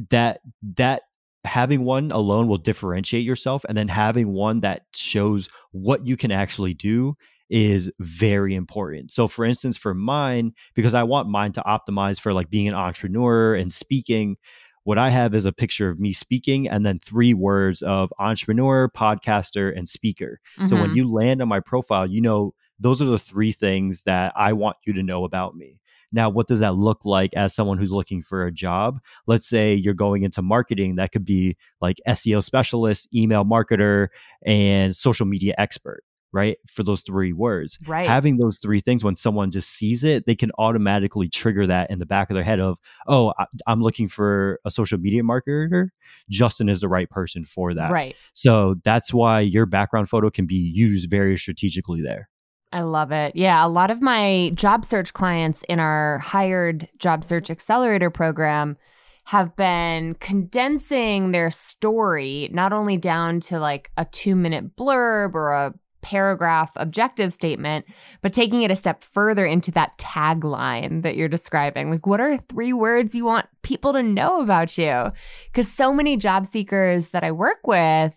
that 0.10 0.40
that 0.76 1.04
having 1.46 1.84
one 1.84 2.12
alone 2.12 2.48
will 2.48 2.58
differentiate 2.58 3.26
yourself 3.26 3.66
and 3.68 3.78
then 3.78 3.88
having 3.88 4.32
one 4.32 4.62
that 4.62 4.84
shows 4.96 5.50
what 5.72 6.06
you 6.06 6.16
can 6.16 6.32
actually 6.32 6.74
do 6.74 7.16
is 7.50 7.92
very 8.00 8.56
important. 8.56 9.12
So 9.12 9.28
for 9.28 9.46
instance 9.46 9.76
for 9.78 9.94
mine 9.94 10.54
because 10.74 10.94
I 10.94 11.04
want 11.04 11.28
mine 11.28 11.52
to 11.54 11.62
optimize 11.62 12.20
for 12.20 12.34
like 12.34 12.50
being 12.50 12.68
an 12.68 12.74
entrepreneur 12.74 13.56
and 13.56 13.72
speaking 13.72 14.38
what 14.86 14.98
I 14.98 15.10
have 15.10 15.34
is 15.34 15.46
a 15.46 15.54
picture 15.54 15.90
of 15.90 16.00
me 16.00 16.12
speaking 16.12 16.68
and 16.68 16.86
then 16.86 17.00
three 17.00 17.34
words 17.34 17.82
of 17.82 18.12
entrepreneur, 18.20 18.90
podcaster 18.90 19.76
and 19.76 19.88
speaker. 19.88 20.40
Mm-hmm. 20.58 20.66
So 20.66 20.76
when 20.76 20.88
mm-hmm. 20.88 20.98
you 20.98 21.12
land 21.12 21.42
on 21.42 21.48
my 21.48 21.60
profile, 21.60 22.06
you 22.06 22.22
know 22.22 22.54
those 22.80 23.02
are 23.02 23.06
the 23.06 23.20
three 23.20 23.52
things 23.52 24.02
that 24.04 24.34
I 24.36 24.54
want 24.54 24.78
you 24.86 24.94
to 24.94 25.04
know 25.04 25.24
about 25.24 25.56
me. 25.56 25.80
Now, 26.14 26.30
what 26.30 26.48
does 26.48 26.60
that 26.60 26.76
look 26.76 27.04
like 27.04 27.34
as 27.34 27.54
someone 27.54 27.78
who's 27.78 27.92
looking 27.92 28.22
for 28.22 28.46
a 28.46 28.52
job? 28.52 29.02
Let's 29.28 29.48
say 29.48 29.74
you're 29.74 29.94
going 29.94 30.24
into 30.24 30.42
marketing, 30.42 30.96
that 30.96 31.12
could 31.12 31.26
be 31.26 31.58
like 31.82 31.98
SEO 32.08 32.44
specialist, 32.44 33.10
email 33.14 33.44
marketer, 33.44 34.08
and 34.46 34.96
social 34.96 35.26
media 35.26 35.56
expert 35.58 36.04
right? 36.34 36.58
For 36.68 36.84
those 36.84 37.02
three 37.04 37.32
words. 37.32 37.78
Right. 37.86 38.08
Having 38.08 38.38
those 38.38 38.58
three 38.58 38.82
things, 38.82 39.04
when 39.04 39.16
someone 39.16 39.52
just 39.52 39.70
sees 39.70 40.04
it, 40.04 40.26
they 40.26 40.36
can 40.36 40.52
automatically 40.58 41.30
trigger 41.30 41.68
that 41.68 41.92
in 41.92 42.00
the 42.00 42.08
back 42.08 42.30
of 42.30 42.34
their 42.34 42.44
head 42.44 42.60
of, 42.60 42.80
oh, 43.08 43.34
I'm 43.68 43.82
looking 43.82 44.08
for 44.08 44.60
a 44.66 44.72
social 44.72 44.98
media 44.98 45.22
marketer. 45.22 45.90
Justin 46.30 46.70
is 46.70 46.82
the 46.82 46.90
right 46.90 47.10
person 47.10 47.46
for 47.46 47.76
that. 47.76 47.92
Right. 47.92 48.16
So 48.34 48.76
that's 48.84 49.14
why 49.14 49.42
your 49.42 49.68
background 49.68 50.10
photo 50.10 50.32
can 50.32 50.48
be 50.48 50.56
used 50.56 51.10
very 51.10 51.38
strategically 51.38 52.02
there. 52.02 52.30
I 52.74 52.82
love 52.82 53.12
it. 53.12 53.36
Yeah, 53.36 53.64
a 53.64 53.70
lot 53.70 53.92
of 53.92 54.02
my 54.02 54.52
job 54.56 54.84
search 54.84 55.14
clients 55.14 55.64
in 55.70 55.80
our 55.80 56.18
hired 56.20 56.90
job 56.98 57.24
search 57.24 57.52
accelerator 57.52 58.10
program 58.10 58.78
have 59.26 59.56
been 59.56 60.16
condensing 60.16 61.32
their 61.32 61.52
story 61.52 62.50
not 62.52 62.74
only 62.74 62.98
down 62.98 63.40
to 63.42 63.60
like 63.60 63.92
a 63.96 64.06
two 64.06 64.36
minute 64.36 64.76
blurb 64.76 65.36
or 65.36 65.52
a 65.54 65.74
paragraph 66.02 66.72
objective 66.76 67.32
statement, 67.32 67.86
but 68.24 68.34
taking 68.34 68.64
it 68.64 68.72
a 68.72 68.76
step 68.76 69.04
further 69.04 69.46
into 69.46 69.70
that 69.72 69.96
tagline 70.00 71.04
that 71.04 71.16
you're 71.16 71.30
describing. 71.30 71.92
Like, 71.92 72.08
what 72.08 72.20
are 72.20 72.40
three 72.50 72.74
words 72.74 73.14
you 73.14 73.24
want 73.24 73.46
people 73.62 73.94
to 73.94 74.04
know 74.04 74.42
about 74.42 74.78
you? 74.80 75.12
Because 75.46 75.72
so 75.72 75.94
many 75.94 76.18
job 76.18 76.48
seekers 76.48 77.10
that 77.10 77.24
I 77.24 77.32
work 77.32 77.66
with 77.68 78.16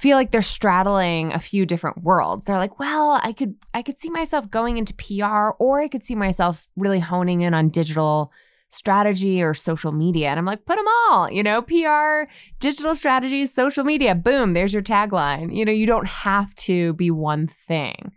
feel 0.00 0.16
like 0.16 0.30
they're 0.30 0.42
straddling 0.42 1.32
a 1.32 1.38
few 1.38 1.66
different 1.66 2.02
worlds. 2.02 2.46
They're 2.46 2.58
like, 2.58 2.78
well, 2.78 3.20
I 3.22 3.32
could 3.32 3.54
I 3.74 3.82
could 3.82 3.98
see 3.98 4.10
myself 4.10 4.50
going 4.50 4.78
into 4.78 4.94
PR 4.94 5.50
or 5.58 5.80
I 5.80 5.88
could 5.88 6.04
see 6.04 6.14
myself 6.14 6.66
really 6.76 7.00
honing 7.00 7.42
in 7.42 7.52
on 7.52 7.68
digital 7.68 8.32
strategy 8.70 9.42
or 9.42 9.52
social 9.52 9.92
media. 9.92 10.28
And 10.28 10.38
I'm 10.38 10.46
like, 10.46 10.64
put 10.64 10.76
them 10.76 10.86
all, 11.10 11.30
you 11.30 11.42
know, 11.42 11.60
PR, 11.60 12.30
digital 12.60 12.94
strategies, 12.94 13.52
social 13.52 13.84
media. 13.84 14.14
Boom, 14.14 14.54
there's 14.54 14.72
your 14.72 14.82
tagline. 14.82 15.54
You 15.54 15.64
know, 15.64 15.72
you 15.72 15.86
don't 15.86 16.06
have 16.06 16.54
to 16.56 16.94
be 16.94 17.10
one 17.10 17.50
thing. 17.66 18.12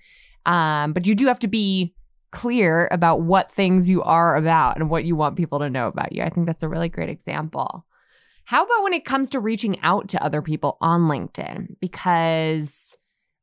Um, 0.46 0.94
but 0.94 1.08
you 1.08 1.16
do 1.16 1.28
have 1.28 1.40
to 1.40 1.48
be 1.48 1.96
clear 2.32 2.88
about 2.92 3.22
what 3.22 3.52
things 3.52 3.90
you 3.90 4.04
are 4.04 4.36
about 4.36 4.78
and 4.78 4.90
what 4.90 5.06
you 5.06 5.16
want 5.16 5.38
people 5.38 5.60
to 5.60 5.70
know 5.70 5.88
about 5.88 6.14
you. 6.14 6.24
I 6.24 6.30
think 6.30 6.48
that's 6.48 6.64
a 6.64 6.70
really 6.70 6.90
great 6.90 7.10
example. 7.10 7.86
How 8.46 8.64
about 8.64 8.84
when 8.84 8.94
it 8.94 9.06
comes 9.06 9.30
to 9.30 9.40
reaching 9.40 9.80
out 9.82 10.10
to 10.10 10.24
other 10.24 10.42
people 10.42 10.78
on 10.82 11.02
LinkedIn? 11.02 11.76
Because 11.80 12.98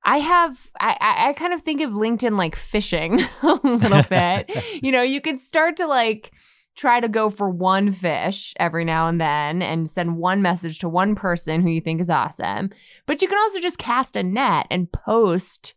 I 0.05 0.19
have, 0.19 0.59
I, 0.79 1.27
I 1.29 1.33
kind 1.35 1.53
of 1.53 1.63
think 1.63 1.81
of 1.81 1.91
LinkedIn 1.91 2.37
like 2.37 2.57
fishing 2.57 3.21
a 3.43 3.61
little 3.63 4.03
bit. 4.05 4.51
you 4.83 4.93
know, 4.93 5.03
you 5.03 5.21
could 5.21 5.41
start 5.41 5.77
to 5.77 5.87
like 5.87 6.33
try 6.77 7.01
to 7.01 7.09
go 7.09 7.29
for 7.29 7.51
one 7.51 7.93
fish 7.93 8.55
every 8.59 8.85
now 8.85 9.09
and 9.09 9.21
then 9.21 9.61
and 9.61 9.91
send 9.91 10.17
one 10.17 10.41
message 10.41 10.79
to 10.79 10.89
one 10.89 11.15
person 11.15 11.61
who 11.61 11.69
you 11.69 11.81
think 11.81 12.01
is 12.01 12.11
awesome. 12.11 12.71
But 13.07 13.21
you 13.21 13.29
can 13.29 13.39
also 13.39 13.61
just 13.61 13.79
cast 13.79 14.17
a 14.17 14.23
net 14.23 14.67
and 14.71 14.91
post 14.91 15.75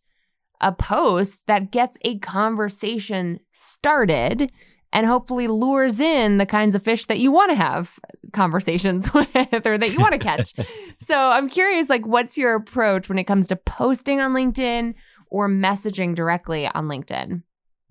a 0.62 0.72
post 0.72 1.42
that 1.48 1.72
gets 1.72 1.98
a 2.04 2.18
conversation 2.20 3.40
started 3.52 4.50
and 4.94 5.08
hopefully 5.08 5.48
lures 5.48 6.00
in 6.00 6.38
the 6.38 6.46
kinds 6.46 6.76
of 6.76 6.84
fish 6.84 7.08
that 7.08 7.20
you 7.20 7.32
want 7.32 7.50
to 7.50 7.56
have 7.56 8.00
conversations 8.32 9.12
with 9.14 9.66
or 9.66 9.78
that 9.78 9.92
you 9.92 10.00
want 10.00 10.14
to 10.14 10.20
catch. 10.20 10.54
so 11.00 11.18
I'm 11.18 11.50
curious, 11.50 11.90
like, 11.90 12.06
what's 12.06 12.38
your 12.38 12.54
approach 12.56 13.10
when 13.10 13.18
it 13.18 13.26
comes 13.26 13.48
to 13.48 13.56
posting 13.56 14.22
on 14.22 14.34
LinkedIn 14.34 14.94
or 15.30 15.50
messaging 15.50 16.16
directly 16.16 16.68
on 16.68 16.86
LinkedIn? 16.86 17.42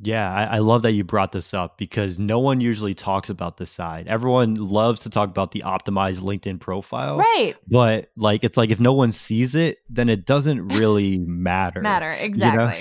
Yeah, 0.04 0.32
I, 0.32 0.56
I 0.56 0.58
love 0.58 0.82
that 0.82 0.92
you 0.92 1.04
brought 1.04 1.30
this 1.30 1.54
up 1.54 1.78
because 1.78 2.18
no 2.18 2.40
one 2.40 2.60
usually 2.60 2.94
talks 2.94 3.30
about 3.30 3.56
this 3.56 3.70
side. 3.70 4.08
Everyone 4.08 4.54
loves 4.54 5.02
to 5.02 5.10
talk 5.10 5.28
about 5.28 5.52
the 5.52 5.62
optimized 5.64 6.20
LinkedIn 6.20 6.58
profile. 6.58 7.18
Right. 7.18 7.54
But 7.68 8.10
like 8.16 8.42
it's 8.42 8.56
like 8.56 8.70
if 8.70 8.80
no 8.80 8.94
one 8.94 9.12
sees 9.12 9.54
it, 9.54 9.78
then 9.88 10.08
it 10.08 10.26
doesn't 10.26 10.68
really 10.68 11.18
matter. 11.26 11.80
Matter, 11.80 12.16
you 12.20 12.30
know? 12.36 12.72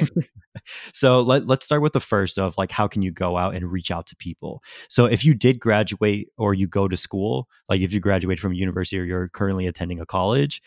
So 0.93 1.21
let, 1.21 1.47
let's 1.47 1.65
start 1.65 1.81
with 1.81 1.93
the 1.93 1.99
first 1.99 2.37
of 2.37 2.55
like 2.57 2.71
how 2.71 2.87
can 2.87 3.01
you 3.01 3.11
go 3.11 3.37
out 3.37 3.55
and 3.55 3.71
reach 3.71 3.91
out 3.91 4.05
to 4.07 4.15
people 4.17 4.61
so 4.89 5.05
if 5.05 5.23
you 5.23 5.33
did 5.33 5.59
graduate 5.59 6.29
or 6.37 6.53
you 6.53 6.67
go 6.67 6.87
to 6.87 6.97
school 6.97 7.47
like 7.69 7.81
if 7.81 7.93
you 7.93 7.99
graduate 7.99 8.39
from 8.39 8.51
a 8.51 8.55
university 8.55 8.99
or 8.99 9.03
you're 9.03 9.27
currently 9.29 9.65
attending 9.67 9.99
a 9.99 10.05
college 10.05 10.61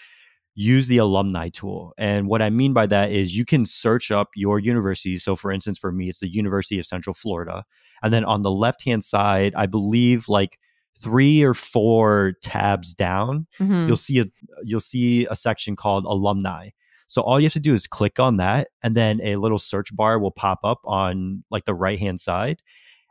use 0.56 0.86
the 0.86 0.98
alumni 0.98 1.48
tool. 1.48 1.92
And 1.98 2.28
what 2.28 2.40
I 2.40 2.48
mean 2.48 2.72
by 2.72 2.86
that 2.86 3.10
is 3.10 3.36
you 3.36 3.44
can 3.44 3.66
search 3.66 4.12
up 4.12 4.28
your 4.36 4.60
university. 4.60 5.18
So, 5.18 5.34
for 5.34 5.50
instance, 5.50 5.80
for 5.80 5.90
me, 5.90 6.08
it's 6.08 6.20
the 6.20 6.32
University 6.32 6.78
of 6.78 6.86
Central 6.86 7.12
Florida. 7.12 7.64
And 8.04 8.14
then 8.14 8.24
on 8.24 8.42
the 8.42 8.52
left 8.52 8.84
hand 8.84 9.02
side, 9.02 9.52
I 9.56 9.66
believe 9.66 10.28
like 10.28 10.60
three 11.02 11.42
or 11.42 11.54
four 11.54 12.34
tabs 12.40 12.94
down, 12.94 13.48
Mhm. 13.58 13.88
you'll 13.88 13.96
see 13.96 14.20
a 14.20 14.26
you'll 14.62 14.78
see 14.78 15.26
a 15.28 15.34
section 15.34 15.74
called 15.74 16.04
alumni. 16.04 16.68
So 17.06 17.22
all 17.22 17.38
you 17.38 17.46
have 17.46 17.52
to 17.54 17.60
do 17.60 17.74
is 17.74 17.86
click 17.86 18.18
on 18.18 18.38
that, 18.38 18.68
and 18.82 18.96
then 18.96 19.20
a 19.22 19.36
little 19.36 19.58
search 19.58 19.94
bar 19.94 20.18
will 20.18 20.30
pop 20.30 20.60
up 20.64 20.80
on 20.84 21.44
like 21.50 21.64
the 21.64 21.74
right 21.74 21.98
hand 21.98 22.20
side. 22.20 22.62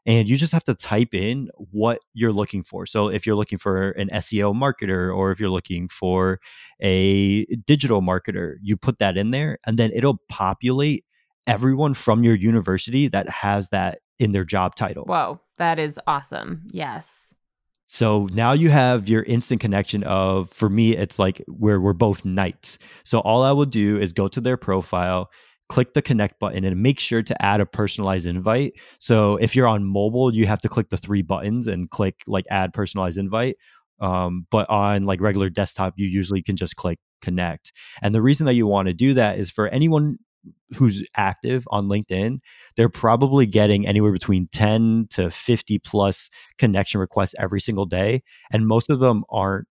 And 0.05 0.27
you 0.27 0.35
just 0.35 0.51
have 0.51 0.65
to 0.65 0.75
type 0.75 1.13
in 1.13 1.49
what 1.55 1.99
you're 2.13 2.33
looking 2.33 2.61
for. 2.63 2.85
So 2.85 3.07
if 3.07 3.25
you're 3.25 3.37
looking 3.37 3.57
for 3.57 3.91
an 3.91 4.09
SEO 4.09 4.53
marketer 4.53 5.15
or 5.15 5.31
if 5.31 5.39
you're 5.39 5.49
looking 5.49 5.87
for 5.87 6.41
a 6.81 7.45
digital 7.65 8.01
marketer, 8.01 8.55
you 8.61 8.75
put 8.75 8.99
that 8.99 9.15
in 9.15 9.31
there 9.31 9.59
and 9.65 9.79
then 9.79 9.91
it'll 9.93 10.19
populate 10.27 11.05
everyone 11.47 11.93
from 11.93 12.21
your 12.23 12.35
university 12.35 13.07
that 13.07 13.29
has 13.29 13.69
that 13.69 13.99
in 14.19 14.33
their 14.33 14.43
job 14.43 14.75
title. 14.75 15.05
Whoa, 15.05 15.39
that 15.57 15.79
is 15.79 15.97
awesome. 16.05 16.63
Yes. 16.71 17.32
So 17.93 18.27
now 18.33 18.53
you 18.53 18.71
have 18.71 19.07
your 19.07 19.21
instant 19.21 19.61
connection 19.61 20.01
of 20.05 20.49
for 20.49 20.67
me 20.67 20.97
it's 20.97 21.19
like 21.19 21.43
where 21.47 21.79
we're 21.79 21.93
both 21.93 22.25
knights. 22.25 22.79
So 23.03 23.19
all 23.19 23.43
I 23.43 23.51
will 23.51 23.67
do 23.67 23.99
is 23.99 24.13
go 24.13 24.27
to 24.29 24.41
their 24.41 24.57
profile, 24.57 25.29
click 25.69 25.93
the 25.93 26.01
connect 26.01 26.39
button 26.39 26.63
and 26.63 26.81
make 26.81 26.99
sure 26.99 27.21
to 27.21 27.39
add 27.39 27.61
a 27.61 27.67
personalized 27.67 28.25
invite. 28.25 28.73
So 28.97 29.35
if 29.35 29.55
you're 29.55 29.67
on 29.67 29.85
mobile, 29.85 30.33
you 30.33 30.47
have 30.47 30.59
to 30.61 30.69
click 30.69 30.89
the 30.89 30.97
three 30.97 31.21
buttons 31.21 31.67
and 31.67 31.87
click 31.87 32.15
like 32.25 32.45
add 32.49 32.73
personalized 32.73 33.19
invite. 33.19 33.57
Um, 34.01 34.47
but 34.49 34.67
on 34.71 35.05
like 35.05 35.21
regular 35.21 35.51
desktop, 35.51 35.93
you 35.95 36.07
usually 36.07 36.41
can 36.41 36.55
just 36.55 36.75
click 36.75 36.97
connect. 37.21 37.71
And 38.01 38.15
the 38.15 38.23
reason 38.23 38.47
that 38.47 38.55
you 38.55 38.65
want 38.65 38.87
to 38.87 38.95
do 38.95 39.13
that 39.13 39.37
is 39.37 39.51
for 39.51 39.67
anyone 39.67 40.17
who's 40.75 41.07
active 41.15 41.65
on 41.71 41.87
LinkedIn, 41.87 42.39
they're 42.75 42.89
probably 42.89 43.45
getting 43.45 43.87
anywhere 43.87 44.11
between 44.11 44.47
10 44.47 45.07
to 45.11 45.29
50 45.29 45.79
plus 45.79 46.29
connection 46.57 46.99
requests 46.99 47.35
every 47.39 47.61
single 47.61 47.85
day. 47.85 48.23
And 48.51 48.67
most 48.67 48.89
of 48.89 48.99
them 48.99 49.23
aren't 49.29 49.67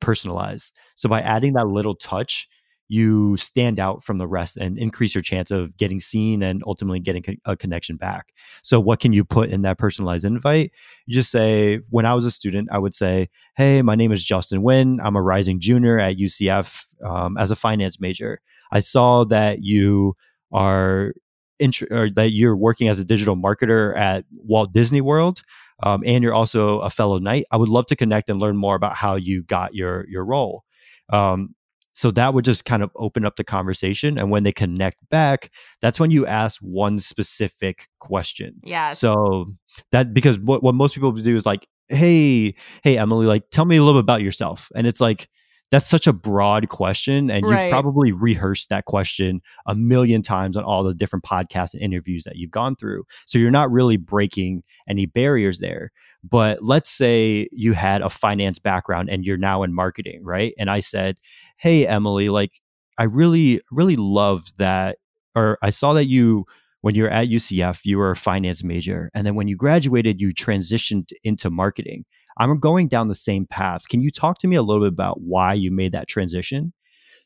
personalized. 0.00 0.76
So 0.94 1.08
by 1.08 1.20
adding 1.20 1.54
that 1.54 1.68
little 1.68 1.94
touch, 1.94 2.48
you 2.88 3.36
stand 3.36 3.78
out 3.78 4.02
from 4.02 4.16
the 4.16 4.26
rest 4.26 4.56
and 4.56 4.78
increase 4.78 5.14
your 5.14 5.22
chance 5.22 5.50
of 5.50 5.76
getting 5.76 6.00
seen 6.00 6.42
and 6.42 6.62
ultimately 6.66 6.98
getting 6.98 7.22
a 7.44 7.54
connection 7.56 7.96
back. 7.96 8.32
So, 8.62 8.80
what 8.80 8.98
can 8.98 9.12
you 9.12 9.24
put 9.24 9.50
in 9.50 9.62
that 9.62 9.78
personalized 9.78 10.24
invite? 10.24 10.72
You 11.06 11.14
just 11.14 11.30
say, 11.30 11.80
when 11.90 12.06
I 12.06 12.14
was 12.14 12.24
a 12.24 12.30
student, 12.30 12.68
I 12.72 12.78
would 12.78 12.94
say, 12.94 13.28
Hey, 13.56 13.82
my 13.82 13.94
name 13.94 14.10
is 14.10 14.24
Justin 14.24 14.62
Wynn. 14.62 15.00
I'm 15.02 15.16
a 15.16 15.22
rising 15.22 15.60
junior 15.60 15.98
at 15.98 16.16
UCF 16.16 16.84
um, 17.04 17.36
as 17.36 17.50
a 17.50 17.56
finance 17.56 18.00
major. 18.00 18.40
I 18.70 18.80
saw 18.80 19.24
that 19.24 19.62
you 19.62 20.14
are 20.52 21.12
int- 21.58 21.90
or 21.90 22.10
that 22.10 22.32
you're 22.32 22.56
working 22.56 22.88
as 22.88 22.98
a 22.98 23.04
digital 23.04 23.36
marketer 23.36 23.96
at 23.96 24.24
Walt 24.32 24.72
Disney 24.72 25.00
World. 25.00 25.42
Um, 25.82 26.02
and 26.04 26.24
you're 26.24 26.34
also 26.34 26.80
a 26.80 26.90
fellow 26.90 27.18
knight. 27.18 27.46
I 27.50 27.56
would 27.56 27.68
love 27.68 27.86
to 27.86 27.96
connect 27.96 28.28
and 28.30 28.40
learn 28.40 28.56
more 28.56 28.74
about 28.74 28.94
how 28.94 29.14
you 29.14 29.44
got 29.44 29.74
your 29.74 30.06
your 30.08 30.24
role. 30.24 30.64
Um, 31.10 31.54
so 31.98 32.12
that 32.12 32.32
would 32.32 32.44
just 32.44 32.64
kind 32.64 32.84
of 32.84 32.92
open 32.94 33.24
up 33.24 33.34
the 33.34 33.42
conversation. 33.42 34.20
And 34.20 34.30
when 34.30 34.44
they 34.44 34.52
connect 34.52 35.08
back, 35.08 35.50
that's 35.80 35.98
when 35.98 36.12
you 36.12 36.26
ask 36.26 36.60
one 36.60 37.00
specific 37.00 37.88
question. 37.98 38.60
Yeah. 38.62 38.92
So 38.92 39.52
that 39.90 40.14
because 40.14 40.38
what, 40.38 40.62
what 40.62 40.76
most 40.76 40.94
people 40.94 41.10
do 41.10 41.36
is 41.36 41.44
like, 41.44 41.66
hey, 41.88 42.54
hey, 42.84 42.98
Emily, 42.98 43.26
like 43.26 43.50
tell 43.50 43.64
me 43.64 43.76
a 43.76 43.82
little 43.82 44.00
bit 44.00 44.04
about 44.04 44.22
yourself. 44.22 44.70
And 44.76 44.86
it's 44.86 45.00
like, 45.00 45.28
that's 45.70 45.88
such 45.88 46.06
a 46.06 46.12
broad 46.12 46.68
question. 46.68 47.30
And 47.30 47.44
Right. 47.44 47.64
you've 47.64 47.70
probably 47.70 48.12
rehearsed 48.12 48.70
that 48.70 48.86
question 48.86 49.42
a 49.66 49.74
million 49.74 50.22
times 50.22 50.56
on 50.56 50.64
all 50.64 50.82
the 50.82 50.94
different 50.94 51.24
podcasts 51.24 51.74
and 51.74 51.82
interviews 51.82 52.24
that 52.24 52.36
you've 52.36 52.50
gone 52.50 52.74
through. 52.76 53.04
So 53.26 53.38
you're 53.38 53.50
not 53.50 53.70
really 53.70 53.96
breaking 53.96 54.62
any 54.88 55.06
barriers 55.06 55.58
there. 55.58 55.90
But 56.24 56.62
let's 56.62 56.90
say 56.90 57.48
you 57.52 57.74
had 57.74 58.00
a 58.00 58.10
finance 58.10 58.58
background 58.58 59.08
and 59.10 59.24
you're 59.24 59.36
now 59.36 59.62
in 59.62 59.74
marketing, 59.74 60.24
right? 60.24 60.54
And 60.58 60.70
I 60.70 60.80
said, 60.80 61.18
Hey, 61.58 61.86
Emily, 61.86 62.28
like 62.28 62.60
I 62.96 63.04
really, 63.04 63.60
really 63.70 63.96
loved 63.96 64.54
that, 64.58 64.98
or 65.36 65.58
I 65.62 65.70
saw 65.70 65.92
that 65.92 66.06
you 66.06 66.46
when 66.80 66.94
you 66.94 67.02
were 67.04 67.10
at 67.10 67.28
UCF, 67.28 67.80
you 67.84 67.98
were 67.98 68.12
a 68.12 68.16
finance 68.16 68.62
major. 68.62 69.10
And 69.12 69.26
then 69.26 69.34
when 69.34 69.48
you 69.48 69.56
graduated, 69.56 70.20
you 70.20 70.32
transitioned 70.32 71.10
into 71.24 71.50
marketing. 71.50 72.04
I'm 72.38 72.58
going 72.60 72.88
down 72.88 73.08
the 73.08 73.14
same 73.14 73.46
path. 73.46 73.88
Can 73.88 74.00
you 74.00 74.10
talk 74.10 74.38
to 74.38 74.48
me 74.48 74.56
a 74.56 74.62
little 74.62 74.82
bit 74.82 74.92
about 74.92 75.20
why 75.20 75.54
you 75.54 75.70
made 75.70 75.92
that 75.92 76.08
transition? 76.08 76.72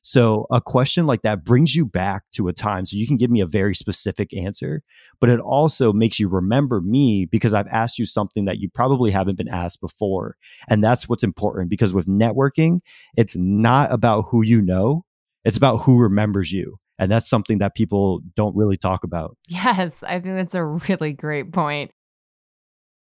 So, 0.04 0.46
a 0.50 0.60
question 0.60 1.06
like 1.06 1.22
that 1.22 1.44
brings 1.44 1.76
you 1.76 1.86
back 1.86 2.24
to 2.32 2.48
a 2.48 2.52
time. 2.52 2.86
So, 2.86 2.96
you 2.96 3.06
can 3.06 3.16
give 3.16 3.30
me 3.30 3.40
a 3.40 3.46
very 3.46 3.72
specific 3.72 4.34
answer, 4.34 4.82
but 5.20 5.30
it 5.30 5.38
also 5.38 5.92
makes 5.92 6.18
you 6.18 6.28
remember 6.28 6.80
me 6.80 7.24
because 7.24 7.54
I've 7.54 7.68
asked 7.68 8.00
you 8.00 8.06
something 8.06 8.44
that 8.46 8.58
you 8.58 8.68
probably 8.68 9.12
haven't 9.12 9.36
been 9.36 9.48
asked 9.48 9.80
before. 9.80 10.36
And 10.68 10.82
that's 10.82 11.08
what's 11.08 11.22
important 11.22 11.70
because 11.70 11.94
with 11.94 12.06
networking, 12.06 12.80
it's 13.16 13.36
not 13.36 13.92
about 13.92 14.26
who 14.30 14.42
you 14.42 14.60
know, 14.60 15.04
it's 15.44 15.56
about 15.56 15.78
who 15.78 16.00
remembers 16.00 16.50
you. 16.50 16.78
And 16.98 17.10
that's 17.10 17.28
something 17.28 17.58
that 17.58 17.74
people 17.74 18.22
don't 18.34 18.56
really 18.56 18.76
talk 18.76 19.04
about. 19.04 19.36
Yes, 19.48 20.02
I 20.02 20.20
think 20.20 20.36
that's 20.36 20.54
a 20.54 20.64
really 20.64 21.12
great 21.12 21.52
point. 21.52 21.92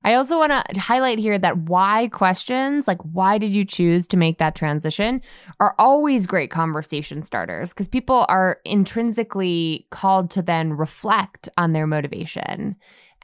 I 0.03 0.15
also 0.15 0.39
want 0.39 0.53
to 0.53 0.81
highlight 0.81 1.19
here 1.19 1.39
that 1.39 1.59
why 1.59 2.09
questions, 2.09 2.89
like 2.89 3.01
why 3.03 3.37
did 3.37 3.51
you 3.51 3.65
choose 3.65 4.07
to 4.09 4.17
make 4.17 4.39
that 4.39 4.55
transition, 4.55 5.21
are 5.59 5.75
always 5.79 6.27
great 6.27 6.51
conversation 6.51 7.23
starters 7.23 7.73
because 7.73 7.89
people 7.89 8.25
are 8.29 8.59
intrinsically 8.65 9.87
called 9.91 10.31
to 10.31 10.43
then 10.43 10.73
reflect 10.73 11.49
on 11.59 11.73
their 11.73 11.87
motivation 11.87 12.77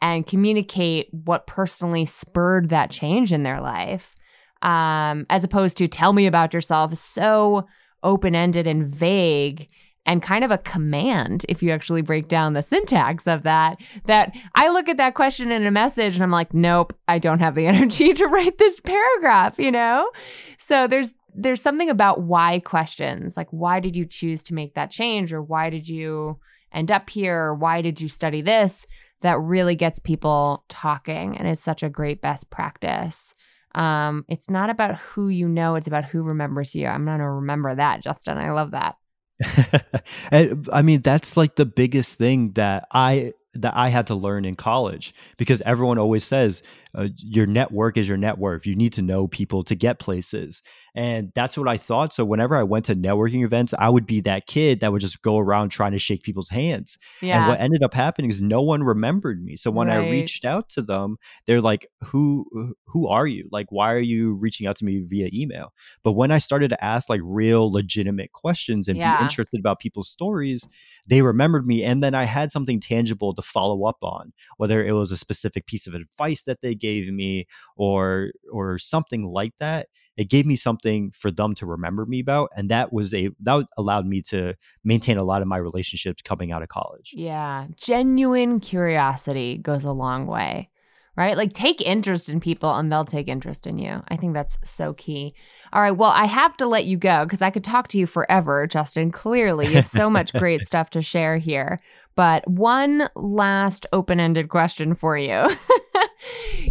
and 0.02 0.26
communicate 0.26 1.08
what 1.12 1.46
personally 1.46 2.04
spurred 2.04 2.68
that 2.68 2.90
change 2.90 3.32
in 3.32 3.42
their 3.42 3.62
life, 3.62 4.14
um, 4.60 5.24
as 5.30 5.44
opposed 5.44 5.78
to 5.78 5.88
tell 5.88 6.12
me 6.12 6.26
about 6.26 6.52
yourself 6.52 6.94
so 6.94 7.66
open 8.02 8.34
ended 8.34 8.66
and 8.66 8.86
vague 8.86 9.68
and 10.06 10.22
kind 10.22 10.44
of 10.44 10.50
a 10.50 10.58
command 10.58 11.44
if 11.48 11.62
you 11.62 11.70
actually 11.70 12.00
break 12.00 12.28
down 12.28 12.54
the 12.54 12.62
syntax 12.62 13.26
of 13.26 13.42
that 13.42 13.76
that 14.06 14.32
i 14.54 14.68
look 14.68 14.88
at 14.88 14.96
that 14.96 15.14
question 15.14 15.50
in 15.50 15.66
a 15.66 15.70
message 15.70 16.14
and 16.14 16.22
i'm 16.22 16.30
like 16.30 16.54
nope 16.54 16.96
i 17.08 17.18
don't 17.18 17.40
have 17.40 17.54
the 17.54 17.66
energy 17.66 18.12
to 18.14 18.26
write 18.26 18.56
this 18.58 18.80
paragraph 18.80 19.58
you 19.58 19.70
know? 19.70 20.10
So 20.58 20.86
there's 20.86 21.14
there's 21.34 21.60
something 21.60 21.90
about 21.90 22.22
why 22.22 22.60
questions 22.60 23.36
like 23.36 23.48
why 23.50 23.80
did 23.80 23.94
you 23.94 24.06
choose 24.06 24.42
to 24.44 24.54
make 24.54 24.74
that 24.74 24.90
change 24.90 25.32
or 25.32 25.42
why 25.42 25.68
did 25.68 25.86
you 25.88 26.38
end 26.72 26.90
up 26.90 27.10
here 27.10 27.36
or 27.36 27.54
why 27.54 27.82
did 27.82 28.00
you 28.00 28.08
study 28.08 28.40
this 28.40 28.86
that 29.22 29.38
really 29.38 29.74
gets 29.74 29.98
people 29.98 30.64
talking 30.68 31.36
and 31.36 31.48
is 31.48 31.60
such 31.60 31.82
a 31.82 31.88
great 31.88 32.20
best 32.20 32.50
practice. 32.50 33.34
Um, 33.74 34.24
it's 34.28 34.48
not 34.48 34.70
about 34.70 34.96
who 34.96 35.28
you 35.28 35.48
know 35.48 35.74
it's 35.74 35.86
about 35.86 36.04
who 36.04 36.22
remembers 36.22 36.74
you. 36.74 36.86
I'm 36.86 37.04
gonna 37.04 37.30
remember 37.30 37.74
that 37.74 38.02
justin. 38.02 38.38
I 38.38 38.50
love 38.52 38.70
that 38.70 38.96
I 40.32 40.82
mean, 40.82 41.02
that's 41.02 41.36
like 41.36 41.56
the 41.56 41.66
biggest 41.66 42.16
thing 42.16 42.52
that 42.52 42.86
I 42.92 43.32
that 43.54 43.74
I 43.74 43.88
had 43.88 44.06
to 44.08 44.14
learn 44.14 44.44
in 44.44 44.54
college 44.54 45.14
because 45.38 45.62
everyone 45.62 45.98
always 45.98 46.24
says 46.24 46.62
uh, 46.96 47.08
your 47.18 47.46
network 47.46 47.96
is 47.98 48.08
your 48.08 48.16
net 48.16 48.38
worth. 48.38 48.66
You 48.66 48.74
need 48.74 48.92
to 48.94 49.02
know 49.02 49.28
people 49.28 49.62
to 49.64 49.74
get 49.74 49.98
places. 49.98 50.62
And 50.94 51.30
that's 51.34 51.58
what 51.58 51.68
I 51.68 51.76
thought. 51.76 52.14
So 52.14 52.24
whenever 52.24 52.56
I 52.56 52.62
went 52.62 52.86
to 52.86 52.96
networking 52.96 53.44
events, 53.44 53.74
I 53.78 53.90
would 53.90 54.06
be 54.06 54.22
that 54.22 54.46
kid 54.46 54.80
that 54.80 54.92
would 54.92 55.02
just 55.02 55.20
go 55.20 55.36
around 55.38 55.68
trying 55.68 55.92
to 55.92 55.98
shake 55.98 56.22
people's 56.22 56.48
hands. 56.48 56.96
Yeah. 57.20 57.36
And 57.40 57.46
what 57.48 57.60
ended 57.60 57.82
up 57.82 57.92
happening 57.92 58.30
is 58.30 58.40
no 58.40 58.62
one 58.62 58.82
remembered 58.82 59.44
me. 59.44 59.56
So 59.56 59.70
when 59.70 59.90
I 59.90 59.96
reached 59.96 60.46
out 60.46 60.70
to 60.70 60.80
them, 60.80 61.18
they're 61.46 61.60
like, 61.60 61.86
"Who 62.04 62.46
who 62.86 63.08
are 63.08 63.26
you? 63.26 63.46
Like 63.52 63.66
why 63.70 63.92
are 63.92 63.98
you 64.00 64.32
reaching 64.34 64.66
out 64.66 64.76
to 64.76 64.84
me 64.86 65.02
via 65.06 65.28
email?" 65.34 65.74
But 66.02 66.12
when 66.12 66.30
I 66.30 66.38
started 66.38 66.68
to 66.70 66.82
ask 66.82 67.10
like 67.10 67.20
real 67.22 67.70
legitimate 67.70 68.32
questions 68.32 68.88
and 68.88 68.96
Yeah. 68.96 69.10
be 69.16 69.18
interested 69.18 69.60
about 69.60 69.80
people's 69.80 70.08
stories, 70.08 70.66
they 71.08 71.20
remembered 71.20 71.66
me 71.66 71.84
and 71.84 72.02
then 72.02 72.14
I 72.14 72.24
had 72.24 72.50
something 72.50 72.80
tangible 72.80 73.34
to 73.34 73.42
follow 73.42 73.84
up 73.84 73.98
on, 74.02 74.32
whether 74.56 74.82
it 74.84 74.92
was 74.92 75.10
a 75.10 75.16
specific 75.18 75.66
piece 75.66 75.86
of 75.86 75.92
advice 75.94 76.42
that 76.44 76.62
they 76.62 76.74
gave 76.74 76.85
me 77.12 77.46
or 77.76 78.30
or 78.52 78.78
something 78.78 79.24
like 79.24 79.56
that 79.58 79.88
it 80.16 80.30
gave 80.30 80.46
me 80.46 80.56
something 80.56 81.10
for 81.10 81.30
them 81.30 81.54
to 81.54 81.66
remember 81.66 82.06
me 82.06 82.20
about 82.20 82.50
and 82.56 82.70
that 82.70 82.92
was 82.92 83.12
a 83.14 83.30
that 83.40 83.66
allowed 83.76 84.06
me 84.06 84.22
to 84.22 84.54
maintain 84.84 85.16
a 85.18 85.24
lot 85.24 85.42
of 85.42 85.48
my 85.48 85.56
relationships 85.56 86.22
coming 86.22 86.52
out 86.52 86.62
of 86.62 86.68
college. 86.68 87.12
Yeah 87.14 87.66
genuine 87.76 88.60
curiosity 88.60 89.58
goes 89.58 89.84
a 89.84 89.92
long 89.92 90.26
way 90.26 90.70
right? 91.16 91.36
Like 91.36 91.52
take 91.52 91.80
interest 91.80 92.28
in 92.28 92.40
people 92.40 92.74
and 92.74 92.92
they'll 92.92 93.04
take 93.04 93.28
interest 93.28 93.66
in 93.66 93.78
you. 93.78 94.02
I 94.08 94.16
think 94.16 94.34
that's 94.34 94.58
so 94.62 94.92
key. 94.94 95.34
All 95.72 95.82
right 95.82 95.90
well 95.90 96.10
i 96.10 96.24
have 96.26 96.56
to 96.58 96.66
let 96.66 96.86
you 96.86 96.96
go 96.96 97.24
because 97.24 97.42
i 97.42 97.50
could 97.50 97.64
talk 97.64 97.88
to 97.88 97.98
you 97.98 98.06
forever 98.06 98.66
justin. 98.66 99.10
Clearly 99.10 99.66
you 99.66 99.74
have 99.74 99.88
so 99.88 100.08
much 100.08 100.32
great 100.38 100.62
stuff 100.62 100.90
to 100.90 101.02
share 101.02 101.38
here. 101.38 101.80
But 102.14 102.48
one 102.48 103.10
last 103.14 103.84
open-ended 103.92 104.48
question 104.48 104.94
for 104.94 105.18
you. 105.18 105.48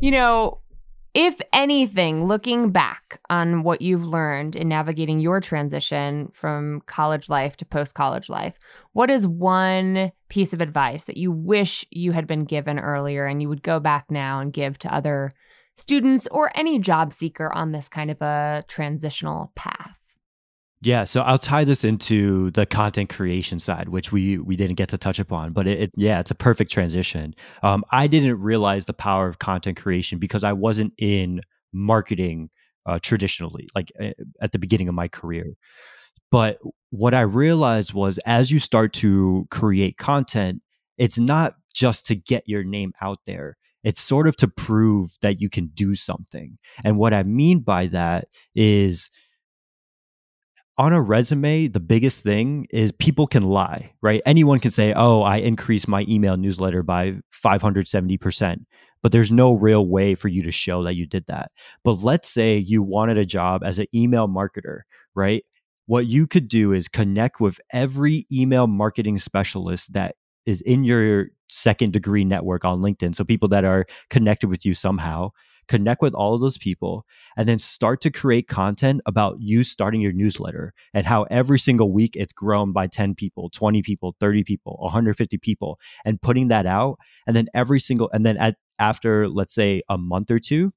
You 0.02 0.12
know 0.12 0.60
if 1.16 1.40
anything, 1.54 2.26
looking 2.26 2.72
back 2.72 3.22
on 3.30 3.64
what 3.64 3.82
you've 3.82 4.06
learned 4.06 4.58
in 4.58 4.68
navigating 4.68 5.22
your 5.22 5.40
transition 5.40 6.30
from 6.34 6.82
college 6.88 7.30
life 7.30 7.56
to 7.56 7.66
post 7.66 7.96
college 7.96 8.28
life, 8.28 8.54
what 8.92 9.10
is 9.10 9.26
one 9.26 10.12
piece 10.28 10.54
of 10.54 10.60
advice 10.60 11.06
that 11.06 11.16
you 11.16 11.32
wish 11.32 11.86
you 11.90 12.12
had 12.12 12.28
been 12.28 12.44
given 12.44 12.80
earlier 12.80 13.26
and 13.26 13.42
you 13.42 13.48
would 13.48 13.64
go 13.64 13.80
back 13.80 14.12
now 14.12 14.42
and 14.42 14.52
give 14.52 14.78
to 14.78 14.94
other 14.94 15.32
students 15.78 16.28
or 16.32 16.52
any 16.54 16.80
job 16.80 17.14
seeker 17.14 17.52
on 17.54 17.72
this 17.72 17.88
kind 17.88 18.12
of 18.12 18.22
a 18.22 18.66
transitional 18.68 19.54
path? 19.56 19.96
Yeah, 20.82 21.06
so 21.06 21.22
I'll 21.22 21.40
tie 21.40 21.64
this 21.64 21.84
into 21.84 22.52
the 22.52 22.66
content 22.66 23.10
creation 23.10 23.60
side, 23.60 23.90
which 23.90 24.12
we 24.12 24.38
we 24.38 24.56
didn't 24.56 24.76
get 24.76 24.90
to 24.90 24.98
touch 24.98 25.20
upon, 25.20 25.54
but 25.54 25.68
it, 25.68 25.84
it 25.84 25.92
yeah, 25.96 26.20
it's 26.20 26.32
a 26.32 26.36
perfect 26.36 26.72
transition. 26.72 27.34
Um, 27.64 27.84
I 27.92 28.08
didn't 28.08 28.40
realize 28.40 28.86
the 28.86 28.94
power 28.94 29.28
of 29.28 29.40
content 29.40 29.78
creation 29.78 30.20
because 30.20 30.44
I 30.44 30.54
wasn't 30.54 30.94
in 30.98 31.42
marketing 31.74 32.50
uh, 32.86 33.00
traditionally, 33.02 33.68
like 33.74 33.92
uh, 34.00 34.10
at 34.42 34.52
the 34.52 34.60
beginning 34.60 34.88
of 34.88 34.94
my 34.96 35.08
career. 35.08 35.54
But 36.32 36.60
what 36.92 37.14
I 37.14 37.22
realized 37.22 37.94
was, 37.94 38.18
as 38.20 38.52
you 38.52 38.60
start 38.60 38.94
to 38.94 39.48
create 39.52 39.98
content, 39.98 40.62
it's 40.98 41.18
not 41.18 41.56
just 41.74 42.06
to 42.08 42.16
get 42.16 42.44
your 42.48 42.64
name 42.64 42.94
out 43.02 43.20
there. 43.26 43.58
It's 43.84 44.02
sort 44.02 44.28
of 44.28 44.36
to 44.38 44.48
prove 44.48 45.18
that 45.22 45.40
you 45.40 45.50
can 45.50 45.68
do 45.74 45.96
something. 45.96 46.58
And 46.84 46.98
what 46.98 47.14
I 47.14 47.24
mean 47.24 47.60
by 47.60 47.88
that 47.88 48.28
is 48.56 49.10
on 50.78 50.94
a 50.94 51.02
resume, 51.02 51.68
the 51.68 51.80
biggest 51.80 52.20
thing 52.20 52.68
is 52.70 52.92
people 52.92 53.28
can 53.28 53.44
lie, 53.44 53.94
right? 54.02 54.22
Anyone 54.26 54.60
can 54.60 54.72
say, 54.72 54.94
oh, 54.94 55.22
I 55.22 55.38
increased 55.38 55.88
my 55.88 56.06
email 56.10 56.36
newsletter 56.36 56.84
by 56.84 57.16
570%, 57.32 58.66
but 59.02 59.12
there's 59.12 59.32
no 59.32 59.54
real 59.54 59.88
way 59.88 60.16
for 60.16 60.28
you 60.28 60.44
to 60.44 60.52
show 60.52 60.84
that 60.84 60.96
you 60.96 61.06
did 61.06 61.26
that. 61.28 61.52
But 61.84 62.04
let's 62.04 62.30
say 62.30 62.58
you 62.58 62.84
wanted 62.84 63.18
a 63.18 63.26
job 63.26 63.64
as 63.64 63.80
an 63.80 63.88
email 63.94 64.28
marketer, 64.28 64.82
right? 65.14 65.46
What 65.86 66.08
you 66.08 66.28
could 66.28 66.48
do 66.48 66.74
is 66.74 66.88
connect 66.88 67.40
with 67.40 67.60
every 67.72 68.26
email 68.32 68.68
marketing 68.68 69.18
specialist 69.18 69.94
that 69.94 70.16
is 70.46 70.62
in 70.62 70.84
your 70.84 71.28
second 71.48 71.94
degree 71.94 72.26
network 72.26 72.66
on 72.66 72.82
LinkedIn. 72.82 73.16
So 73.16 73.24
people 73.24 73.48
that 73.50 73.64
are 73.64 73.86
connected 74.10 74.50
with 74.50 74.66
you 74.66 74.74
somehow 74.74 75.30
connect 75.68 76.02
with 76.02 76.14
all 76.14 76.36
of 76.36 76.42
those 76.42 76.58
people, 76.58 77.06
and 77.38 77.48
then 77.48 77.60
start 77.60 78.02
to 78.02 78.12
create 78.12 78.48
content 78.48 79.02
about 79.06 79.38
you 79.40 79.64
starting 79.64 80.02
your 80.02 80.12
newsletter 80.12 80.74
and 80.94 81.06
how 81.06 81.24
every 81.24 81.60
single 81.60 81.92
week 81.92 82.16
it's 82.16 82.34
grown 82.34 82.72
by 82.72 82.88
10 82.88 83.16
people, 83.16 83.50
20 83.50 83.82
people, 83.82 84.16
30 84.20 84.44
people, 84.44 84.78
150 84.80 85.38
people, 85.38 85.80
and 86.06 86.22
putting 86.22 86.48
that 86.50 86.66
out. 86.66 86.98
And 87.28 87.36
then 87.36 87.46
every 87.54 87.80
single, 87.80 88.10
and 88.14 88.26
then 88.26 88.38
at, 88.38 88.56
after, 88.80 89.28
let's 89.30 89.54
say, 89.54 89.82
a 89.90 89.98
month 89.98 90.32
or 90.32 90.40
two, 90.40 90.74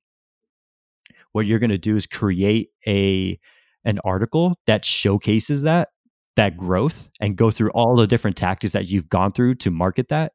what 1.33 1.47
you're 1.47 1.59
going 1.59 1.71
to 1.71 1.79
do 1.79 1.97
is 1.97 2.07
create 2.07 2.71
a 2.87 3.39
an 3.85 3.99
article 4.05 4.59
that 4.67 4.85
showcases 4.85 5.63
that 5.63 5.89
that 6.37 6.57
growth 6.57 7.11
and 7.21 7.37
go 7.37 7.51
through 7.51 7.71
all 7.71 7.97
the 7.97 8.07
different 8.07 8.37
tactics 8.37 8.73
that 8.73 8.89
you've 8.89 9.09
gone 9.09 9.33
through 9.33 9.55
to 9.55 9.71
market 9.71 10.09
that 10.09 10.33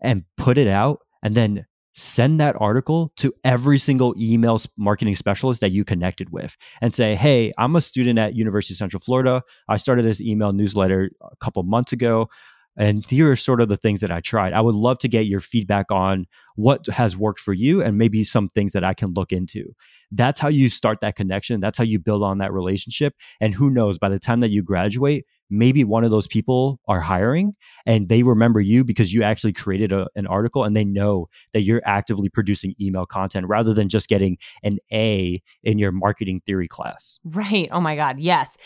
and 0.00 0.24
put 0.36 0.56
it 0.56 0.68
out 0.68 1.00
and 1.22 1.34
then 1.34 1.66
send 1.94 2.38
that 2.38 2.56
article 2.60 3.12
to 3.16 3.34
every 3.44 3.78
single 3.78 4.14
email 4.16 4.60
marketing 4.76 5.14
specialist 5.14 5.60
that 5.60 5.72
you 5.72 5.84
connected 5.84 6.30
with 6.30 6.56
and 6.80 6.94
say, 6.94 7.14
Hey, 7.14 7.52
I'm 7.58 7.74
a 7.76 7.80
student 7.80 8.18
at 8.18 8.36
University 8.36 8.74
of 8.74 8.78
Central 8.78 9.00
Florida. 9.00 9.42
I 9.68 9.78
started 9.78 10.04
this 10.04 10.20
email 10.20 10.52
newsletter 10.52 11.10
a 11.20 11.36
couple 11.36 11.62
months 11.64 11.92
ago. 11.92 12.28
And 12.76 13.04
here 13.10 13.28
are 13.28 13.36
sort 13.36 13.60
of 13.60 13.68
the 13.68 13.76
things 13.76 13.98
that 14.00 14.12
I 14.12 14.20
tried. 14.20 14.52
I 14.52 14.60
would 14.60 14.76
love 14.76 15.00
to 15.00 15.08
get 15.08 15.26
your 15.26 15.40
feedback 15.40 15.90
on 15.90 16.26
what 16.54 16.86
has 16.86 17.16
worked 17.16 17.40
for 17.40 17.52
you 17.52 17.82
and 17.82 17.98
maybe 17.98 18.22
some 18.22 18.48
things 18.48 18.70
that 18.70 18.84
I 18.84 18.94
can 18.94 19.12
look 19.14 19.32
into. 19.32 19.74
That's 20.12 20.38
how 20.38 20.46
you 20.46 20.68
start 20.68 21.00
that 21.00 21.16
connection. 21.16 21.58
That's 21.58 21.76
how 21.76 21.82
you 21.82 21.98
build 21.98 22.22
on 22.22 22.38
that 22.38 22.52
relationship. 22.52 23.14
And 23.40 23.52
who 23.52 23.68
knows, 23.68 23.98
by 23.98 24.08
the 24.08 24.20
time 24.20 24.38
that 24.40 24.50
you 24.50 24.62
graduate, 24.62 25.26
maybe 25.50 25.84
one 25.84 26.04
of 26.04 26.10
those 26.10 26.26
people 26.26 26.80
are 26.88 27.00
hiring 27.00 27.54
and 27.86 28.08
they 28.08 28.22
remember 28.22 28.60
you 28.60 28.84
because 28.84 29.12
you 29.12 29.22
actually 29.22 29.52
created 29.52 29.92
a, 29.92 30.06
an 30.14 30.26
article 30.26 30.64
and 30.64 30.76
they 30.76 30.84
know 30.84 31.28
that 31.52 31.62
you're 31.62 31.82
actively 31.84 32.28
producing 32.28 32.74
email 32.80 33.06
content 33.06 33.46
rather 33.46 33.72
than 33.72 33.88
just 33.88 34.08
getting 34.08 34.36
an 34.62 34.78
A 34.92 35.42
in 35.62 35.78
your 35.78 35.92
marketing 35.92 36.40
theory 36.44 36.68
class. 36.68 37.18
Right. 37.24 37.68
Oh 37.72 37.80
my 37.80 37.96
God. 37.96 38.18
Yes. 38.18 38.56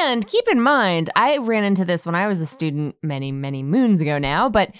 And 0.00 0.26
keep 0.26 0.46
in 0.48 0.60
mind, 0.60 1.10
I 1.16 1.38
ran 1.38 1.64
into 1.64 1.84
this 1.84 2.06
when 2.06 2.14
I 2.14 2.26
was 2.26 2.40
a 2.40 2.46
student 2.46 2.96
many, 3.02 3.32
many 3.32 3.62
moons 3.62 4.00
ago 4.00 4.18
now, 4.18 4.48
but 4.48 4.70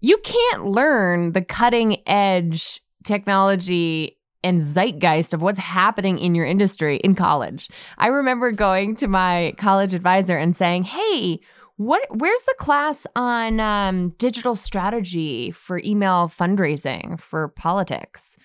you 0.00 0.18
can't 0.18 0.66
learn 0.66 1.32
the 1.32 1.42
cutting 1.42 2.06
edge 2.06 2.80
technology 3.04 4.15
and 4.46 4.60
zeitgeist 4.62 5.34
of 5.34 5.42
what's 5.42 5.58
happening 5.58 6.18
in 6.18 6.34
your 6.36 6.46
industry 6.46 6.98
in 6.98 7.16
college. 7.16 7.68
I 7.98 8.06
remember 8.06 8.52
going 8.52 8.94
to 8.96 9.08
my 9.08 9.54
college 9.58 9.92
advisor 9.92 10.38
and 10.38 10.54
saying, 10.54 10.84
"Hey, 10.84 11.40
what 11.76 12.02
where's 12.10 12.42
the 12.42 12.54
class 12.58 13.06
on 13.16 13.58
um, 13.58 14.10
digital 14.18 14.54
strategy 14.54 15.50
for 15.50 15.80
email 15.84 16.30
fundraising 16.38 17.18
for 17.18 17.48
politics?" 17.48 18.36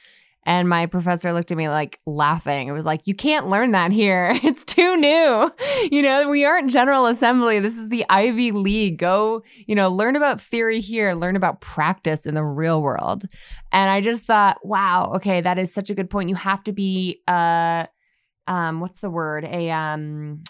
And 0.43 0.67
my 0.67 0.87
professor 0.87 1.33
looked 1.33 1.51
at 1.51 1.57
me 1.57 1.69
like 1.69 1.99
laughing. 2.07 2.67
It 2.67 2.71
was 2.71 2.83
like, 2.83 3.05
you 3.05 3.13
can't 3.13 3.47
learn 3.47 3.71
that 3.71 3.91
here. 3.91 4.31
It's 4.43 4.65
too 4.65 4.97
new. 4.97 5.51
You 5.91 6.01
know, 6.01 6.27
we 6.27 6.43
aren't 6.43 6.71
General 6.71 7.05
Assembly. 7.05 7.59
This 7.59 7.77
is 7.77 7.89
the 7.89 8.05
Ivy 8.09 8.51
League. 8.51 8.97
Go, 8.97 9.43
you 9.65 9.75
know, 9.75 9.89
learn 9.89 10.15
about 10.15 10.41
theory 10.41 10.81
here, 10.81 11.13
learn 11.13 11.35
about 11.35 11.61
practice 11.61 12.25
in 12.25 12.33
the 12.33 12.43
real 12.43 12.81
world. 12.81 13.27
And 13.71 13.89
I 13.89 14.01
just 14.01 14.23
thought, 14.23 14.65
wow, 14.65 15.13
okay, 15.15 15.41
that 15.41 15.57
is 15.57 15.73
such 15.73 15.89
a 15.89 15.95
good 15.95 16.09
point. 16.09 16.29
You 16.29 16.35
have 16.35 16.63
to 16.65 16.73
be 16.73 17.21
uh 17.27 17.85
um 18.47 18.81
what's 18.81 18.99
the 18.99 19.09
word? 19.09 19.45
A 19.45 19.69
um 19.69 20.43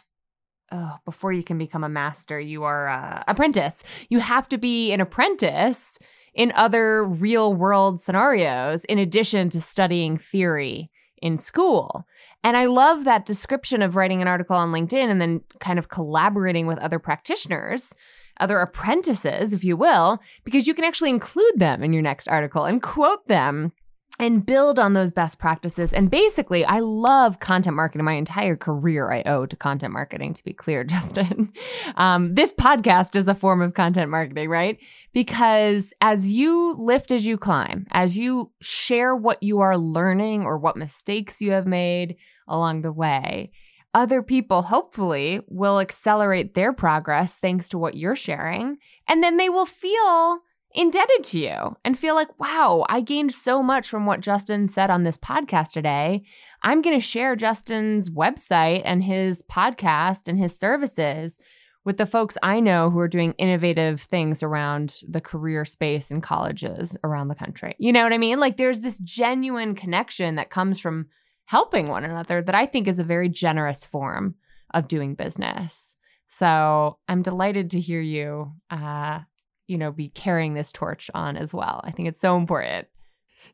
oh, 0.71 0.95
before 1.05 1.33
you 1.33 1.43
can 1.43 1.57
become 1.57 1.83
a 1.83 1.89
master, 1.89 2.39
you 2.39 2.63
are 2.63 2.87
a 2.87 3.23
apprentice. 3.27 3.83
You 4.09 4.19
have 4.19 4.47
to 4.49 4.57
be 4.57 4.91
an 4.93 5.01
apprentice 5.01 5.99
in 6.33 6.51
other 6.53 7.03
real 7.03 7.53
world 7.53 7.99
scenarios 7.99 8.85
in 8.85 8.97
addition 8.97 9.49
to 9.49 9.61
studying 9.61 10.17
theory 10.17 10.89
in 11.21 11.37
school. 11.37 12.05
And 12.43 12.57
I 12.57 12.65
love 12.65 13.03
that 13.03 13.25
description 13.25 13.81
of 13.81 13.95
writing 13.95 14.21
an 14.21 14.27
article 14.27 14.55
on 14.55 14.71
LinkedIn 14.71 15.09
and 15.09 15.21
then 15.21 15.41
kind 15.59 15.77
of 15.77 15.89
collaborating 15.89 16.65
with 16.65 16.79
other 16.79 16.97
practitioners, 16.97 17.93
other 18.39 18.59
apprentices, 18.59 19.53
if 19.53 19.63
you 19.63 19.77
will, 19.77 20.19
because 20.43 20.65
you 20.65 20.73
can 20.73 20.83
actually 20.83 21.11
include 21.11 21.53
them 21.57 21.83
in 21.83 21.93
your 21.93 22.01
next 22.01 22.27
article 22.27 22.65
and 22.65 22.81
quote 22.81 23.27
them 23.27 23.71
and 24.21 24.45
build 24.45 24.77
on 24.77 24.93
those 24.93 25.11
best 25.11 25.39
practices. 25.39 25.91
And 25.93 26.11
basically, 26.11 26.63
I 26.63 26.79
love 26.79 27.39
content 27.39 27.75
marketing. 27.75 28.05
My 28.05 28.13
entire 28.13 28.55
career 28.55 29.11
I 29.11 29.23
owe 29.23 29.47
to 29.47 29.55
content 29.55 29.93
marketing, 29.93 30.35
to 30.35 30.43
be 30.43 30.53
clear, 30.53 30.83
Justin. 30.85 31.51
Um, 31.95 32.29
this 32.29 32.53
podcast 32.53 33.15
is 33.15 33.27
a 33.27 33.33
form 33.33 33.63
of 33.63 33.73
content 33.73 34.11
marketing, 34.11 34.47
right? 34.47 34.77
Because 35.11 35.91
as 36.01 36.29
you 36.29 36.75
lift 36.77 37.09
as 37.09 37.25
you 37.25 37.35
climb, 37.35 37.87
as 37.91 38.15
you 38.15 38.51
share 38.61 39.15
what 39.15 39.41
you 39.41 39.59
are 39.61 39.75
learning 39.75 40.43
or 40.43 40.59
what 40.59 40.77
mistakes 40.77 41.41
you 41.41 41.51
have 41.51 41.65
made 41.65 42.15
along 42.47 42.81
the 42.81 42.91
way, 42.91 43.51
other 43.95 44.21
people 44.21 44.61
hopefully 44.61 45.41
will 45.47 45.79
accelerate 45.79 46.53
their 46.53 46.73
progress 46.73 47.37
thanks 47.37 47.67
to 47.69 47.79
what 47.79 47.95
you're 47.95 48.15
sharing. 48.15 48.77
And 49.07 49.23
then 49.23 49.37
they 49.37 49.49
will 49.49 49.65
feel 49.65 50.41
indebted 50.73 51.23
to 51.25 51.39
you 51.39 51.75
and 51.83 51.97
feel 51.97 52.15
like, 52.15 52.39
wow, 52.39 52.85
I 52.89 53.01
gained 53.01 53.33
so 53.33 53.61
much 53.61 53.89
from 53.89 54.05
what 54.05 54.21
Justin 54.21 54.67
said 54.67 54.89
on 54.89 55.03
this 55.03 55.17
podcast 55.17 55.71
today. 55.71 56.23
I'm 56.63 56.81
going 56.81 56.95
to 56.95 57.05
share 57.05 57.35
Justin's 57.35 58.09
website 58.09 58.81
and 58.85 59.03
his 59.03 59.43
podcast 59.43 60.27
and 60.27 60.39
his 60.39 60.57
services 60.57 61.37
with 61.83 61.97
the 61.97 62.05
folks 62.05 62.37
I 62.43 62.59
know 62.59 62.89
who 62.89 62.99
are 62.99 63.07
doing 63.07 63.33
innovative 63.37 64.01
things 64.01 64.43
around 64.43 64.99
the 65.07 65.21
career 65.21 65.65
space 65.65 66.11
in 66.11 66.21
colleges 66.21 66.95
around 67.03 67.27
the 67.27 67.35
country. 67.35 67.75
You 67.79 67.91
know 67.91 68.03
what 68.03 68.13
I 68.13 68.17
mean? 68.17 68.39
Like 68.39 68.57
there's 68.57 68.81
this 68.81 68.99
genuine 68.99 69.75
connection 69.75 70.35
that 70.35 70.51
comes 70.51 70.79
from 70.79 71.07
helping 71.45 71.87
one 71.87 72.03
another 72.03 72.41
that 72.41 72.55
I 72.55 72.65
think 72.65 72.87
is 72.87 72.99
a 72.99 73.03
very 73.03 73.29
generous 73.29 73.83
form 73.83 74.35
of 74.73 74.87
doing 74.87 75.15
business. 75.15 75.95
So 76.27 76.97
I'm 77.07 77.23
delighted 77.23 77.71
to 77.71 77.79
hear 77.79 77.99
you 77.99 78.53
uh, 78.69 79.19
you 79.71 79.77
know, 79.77 79.89
be 79.89 80.09
carrying 80.09 80.53
this 80.53 80.69
torch 80.69 81.09
on 81.13 81.37
as 81.37 81.53
well. 81.53 81.79
I 81.85 81.91
think 81.91 82.09
it's 82.09 82.19
so 82.19 82.35
important. 82.35 82.89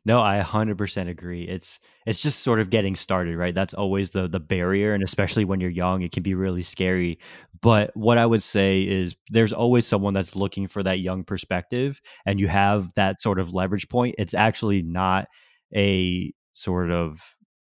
No, 0.04 0.20
I 0.20 0.42
100% 0.44 1.08
agree. 1.08 1.44
It's 1.44 1.78
it's 2.06 2.20
just 2.20 2.40
sort 2.40 2.58
of 2.58 2.70
getting 2.70 2.96
started, 2.96 3.36
right? 3.36 3.54
That's 3.54 3.72
always 3.72 4.10
the 4.10 4.26
the 4.26 4.40
barrier 4.40 4.94
and 4.94 5.04
especially 5.04 5.44
when 5.44 5.60
you're 5.60 5.70
young, 5.70 6.02
it 6.02 6.10
can 6.10 6.24
be 6.24 6.34
really 6.34 6.62
scary. 6.62 7.20
But 7.62 7.92
what 7.94 8.18
I 8.18 8.26
would 8.26 8.42
say 8.42 8.82
is 8.82 9.14
there's 9.30 9.52
always 9.52 9.86
someone 9.86 10.12
that's 10.12 10.34
looking 10.34 10.66
for 10.66 10.82
that 10.82 10.98
young 10.98 11.22
perspective 11.22 12.00
and 12.26 12.40
you 12.40 12.48
have 12.48 12.92
that 12.94 13.20
sort 13.20 13.38
of 13.38 13.54
leverage 13.54 13.88
point. 13.88 14.16
It's 14.18 14.34
actually 14.34 14.82
not 14.82 15.28
a 15.74 16.32
sort 16.52 16.90
of 16.90 17.22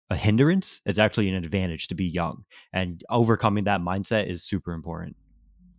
a 0.09 0.15
hindrance. 0.17 0.81
It's 0.85 0.99
actually 0.99 1.29
an 1.29 1.35
advantage 1.35 1.87
to 1.87 1.95
be 1.95 2.05
young. 2.05 2.43
And 2.73 3.01
overcoming 3.09 3.63
that 3.63 3.79
mindset 3.79 4.29
is 4.29 4.43
super 4.43 4.73
important 4.73 5.15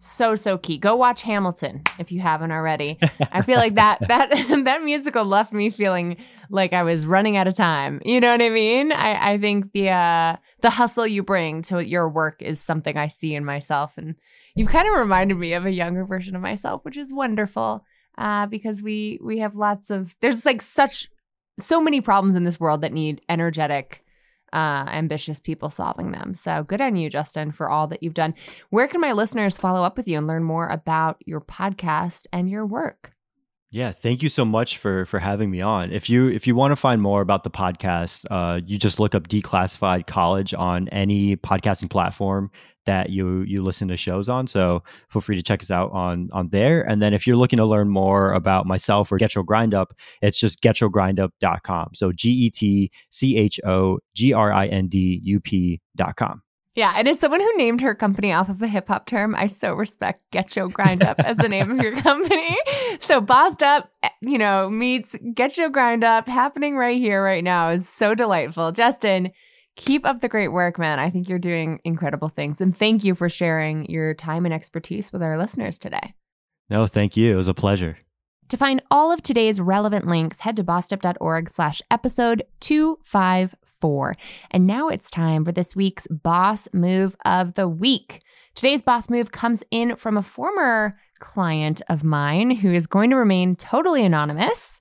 so 0.02 0.34
so 0.34 0.58
key. 0.58 0.78
Go 0.78 0.96
watch 0.96 1.22
Hamilton 1.22 1.82
if 1.98 2.10
you 2.10 2.20
haven't 2.20 2.50
already. 2.50 2.98
I 3.30 3.42
feel 3.42 3.56
like 3.56 3.76
that 3.76 3.98
that 4.08 4.30
that 4.64 4.82
musical 4.82 5.24
left 5.24 5.52
me 5.52 5.70
feeling 5.70 6.16
like 6.50 6.72
I 6.72 6.82
was 6.82 7.06
running 7.06 7.36
out 7.36 7.46
of 7.46 7.54
time. 7.54 8.02
You 8.04 8.20
know 8.20 8.32
what 8.32 8.42
I 8.42 8.50
mean? 8.50 8.90
I 8.90 9.34
I 9.34 9.38
think 9.38 9.72
the 9.72 9.90
uh 9.90 10.36
the 10.60 10.70
hustle 10.70 11.06
you 11.06 11.22
bring 11.22 11.62
to 11.62 11.86
your 11.86 12.08
work 12.08 12.42
is 12.42 12.60
something 12.60 12.96
I 12.96 13.08
see 13.08 13.34
in 13.34 13.44
myself 13.44 13.92
and 13.96 14.16
you've 14.56 14.70
kind 14.70 14.88
of 14.88 14.94
reminded 14.94 15.38
me 15.38 15.52
of 15.52 15.66
a 15.66 15.70
younger 15.70 16.04
version 16.04 16.34
of 16.34 16.42
myself, 16.42 16.84
which 16.84 16.96
is 16.96 17.12
wonderful. 17.12 17.84
Uh 18.18 18.46
because 18.46 18.82
we 18.82 19.20
we 19.22 19.38
have 19.38 19.54
lots 19.54 19.88
of 19.88 20.16
there's 20.20 20.44
like 20.44 20.62
such 20.62 21.08
so 21.60 21.80
many 21.80 22.00
problems 22.00 22.34
in 22.34 22.44
this 22.44 22.58
world 22.58 22.80
that 22.80 22.92
need 22.92 23.20
energetic 23.28 24.02
uh, 24.52 24.86
ambitious 24.88 25.40
people 25.40 25.70
solving 25.70 26.12
them. 26.12 26.34
So 26.34 26.62
good 26.64 26.80
on 26.80 26.96
you, 26.96 27.08
Justin, 27.10 27.52
for 27.52 27.68
all 27.70 27.86
that 27.88 28.02
you've 28.02 28.14
done. 28.14 28.34
Where 28.70 28.88
can 28.88 29.00
my 29.00 29.12
listeners 29.12 29.56
follow 29.56 29.82
up 29.82 29.96
with 29.96 30.08
you 30.08 30.18
and 30.18 30.26
learn 30.26 30.44
more 30.44 30.68
about 30.68 31.22
your 31.24 31.40
podcast 31.40 32.26
and 32.32 32.50
your 32.50 32.66
work? 32.66 33.11
Yeah, 33.74 33.90
thank 33.90 34.22
you 34.22 34.28
so 34.28 34.44
much 34.44 34.76
for 34.76 35.06
for 35.06 35.18
having 35.18 35.50
me 35.50 35.62
on. 35.62 35.92
If 35.92 36.10
you 36.10 36.28
if 36.28 36.46
you 36.46 36.54
want 36.54 36.72
to 36.72 36.76
find 36.76 37.00
more 37.00 37.22
about 37.22 37.42
the 37.42 37.50
podcast, 37.50 38.26
uh, 38.30 38.60
you 38.66 38.76
just 38.76 39.00
look 39.00 39.14
up 39.14 39.28
Declassified 39.28 40.06
College 40.06 40.52
on 40.52 40.88
any 40.88 41.38
podcasting 41.38 41.88
platform 41.88 42.50
that 42.84 43.08
you 43.08 43.40
you 43.44 43.62
listen 43.62 43.88
to 43.88 43.96
shows 43.96 44.28
on. 44.28 44.46
So 44.46 44.82
feel 45.08 45.22
free 45.22 45.36
to 45.36 45.42
check 45.42 45.62
us 45.62 45.70
out 45.70 45.90
on 45.92 46.28
on 46.34 46.50
there. 46.50 46.82
And 46.82 47.00
then 47.00 47.14
if 47.14 47.26
you're 47.26 47.36
looking 47.36 47.56
to 47.56 47.64
learn 47.64 47.88
more 47.88 48.34
about 48.34 48.66
myself 48.66 49.10
or 49.10 49.16
Get 49.16 49.34
Your 49.34 49.42
Grind 49.42 49.72
Up, 49.72 49.94
it's 50.20 50.38
just 50.38 50.60
getchogrindup.com. 50.60 51.92
So 51.94 52.12
G 52.12 52.28
E 52.30 52.50
T 52.50 52.90
C 53.08 53.38
H 53.38 53.58
O 53.64 54.00
G 54.14 54.34
R 54.34 54.52
I 54.52 54.66
N 54.66 54.88
D 54.88 55.18
U 55.24 55.40
P.com. 55.40 56.42
Yeah, 56.74 56.94
and 56.96 57.06
as 57.06 57.20
someone 57.20 57.40
who 57.40 57.56
named 57.56 57.82
her 57.82 57.94
company 57.94 58.32
off 58.32 58.48
of 58.48 58.62
a 58.62 58.66
hip 58.66 58.88
hop 58.88 59.06
term, 59.06 59.34
I 59.34 59.46
so 59.46 59.74
respect 59.74 60.22
Get 60.30 60.56
Your 60.56 60.68
Grind 60.68 61.04
Up 61.04 61.20
as 61.20 61.36
the 61.36 61.48
name 61.48 61.70
of 61.70 61.84
your 61.84 61.96
company. 62.00 62.56
So 63.00 63.20
Bossed 63.20 63.62
Up, 63.62 63.90
eh, 64.02 64.08
you 64.22 64.38
know, 64.38 64.70
meets 64.70 65.14
Get 65.34 65.58
Your 65.58 65.68
Grind 65.68 66.02
Up 66.02 66.26
happening 66.28 66.76
right 66.76 66.96
here, 66.96 67.22
right 67.22 67.44
now 67.44 67.68
is 67.68 67.86
so 67.88 68.14
delightful. 68.14 68.72
Justin, 68.72 69.32
keep 69.76 70.06
up 70.06 70.22
the 70.22 70.28
great 70.30 70.48
work, 70.48 70.78
man. 70.78 70.98
I 70.98 71.10
think 71.10 71.28
you're 71.28 71.38
doing 71.38 71.78
incredible 71.84 72.30
things. 72.30 72.60
And 72.62 72.76
thank 72.76 73.04
you 73.04 73.14
for 73.14 73.28
sharing 73.28 73.84
your 73.90 74.14
time 74.14 74.46
and 74.46 74.54
expertise 74.54 75.12
with 75.12 75.22
our 75.22 75.36
listeners 75.36 75.78
today. 75.78 76.14
No, 76.70 76.86
thank 76.86 77.18
you. 77.18 77.30
It 77.30 77.36
was 77.36 77.48
a 77.48 77.54
pleasure. 77.54 77.98
To 78.48 78.56
find 78.56 78.82
all 78.90 79.12
of 79.12 79.22
today's 79.22 79.60
relevant 79.60 80.06
links, 80.06 80.40
head 80.40 80.56
to 80.56 80.64
bossedup.org 80.64 81.50
slash 81.50 81.82
episode 81.90 82.44
254 82.60 83.58
four. 83.82 84.16
And 84.52 84.66
now 84.66 84.88
it's 84.88 85.10
time 85.10 85.44
for 85.44 85.52
this 85.52 85.76
week's 85.76 86.06
boss 86.06 86.68
move 86.72 87.14
of 87.26 87.54
the 87.54 87.68
week. 87.68 88.22
Today's 88.54 88.80
boss 88.80 89.10
move 89.10 89.32
comes 89.32 89.62
in 89.70 89.96
from 89.96 90.16
a 90.16 90.22
former 90.22 90.96
client 91.20 91.82
of 91.88 92.04
mine 92.04 92.50
who 92.52 92.72
is 92.72 92.86
going 92.86 93.10
to 93.10 93.16
remain 93.16 93.56
totally 93.56 94.04
anonymous. 94.04 94.80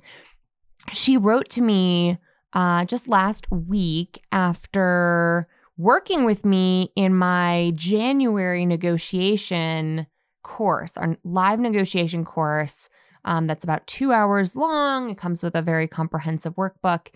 She 0.93 1.17
wrote 1.17 1.49
to 1.49 1.61
me 1.61 2.17
uh, 2.53 2.85
just 2.85 3.07
last 3.07 3.49
week 3.51 4.23
after 4.31 5.47
working 5.77 6.25
with 6.25 6.45
me 6.45 6.91
in 6.95 7.15
my 7.15 7.71
January 7.75 8.65
negotiation 8.65 10.05
course, 10.43 10.97
our 10.97 11.17
live 11.23 11.59
negotiation 11.59 12.23
course. 12.23 12.87
Um, 13.23 13.47
that's 13.47 13.63
about 13.63 13.85
two 13.87 14.11
hours 14.11 14.55
long. 14.55 15.09
It 15.09 15.17
comes 15.17 15.43
with 15.43 15.55
a 15.55 15.61
very 15.61 15.87
comprehensive 15.87 16.55
workbook 16.55 17.09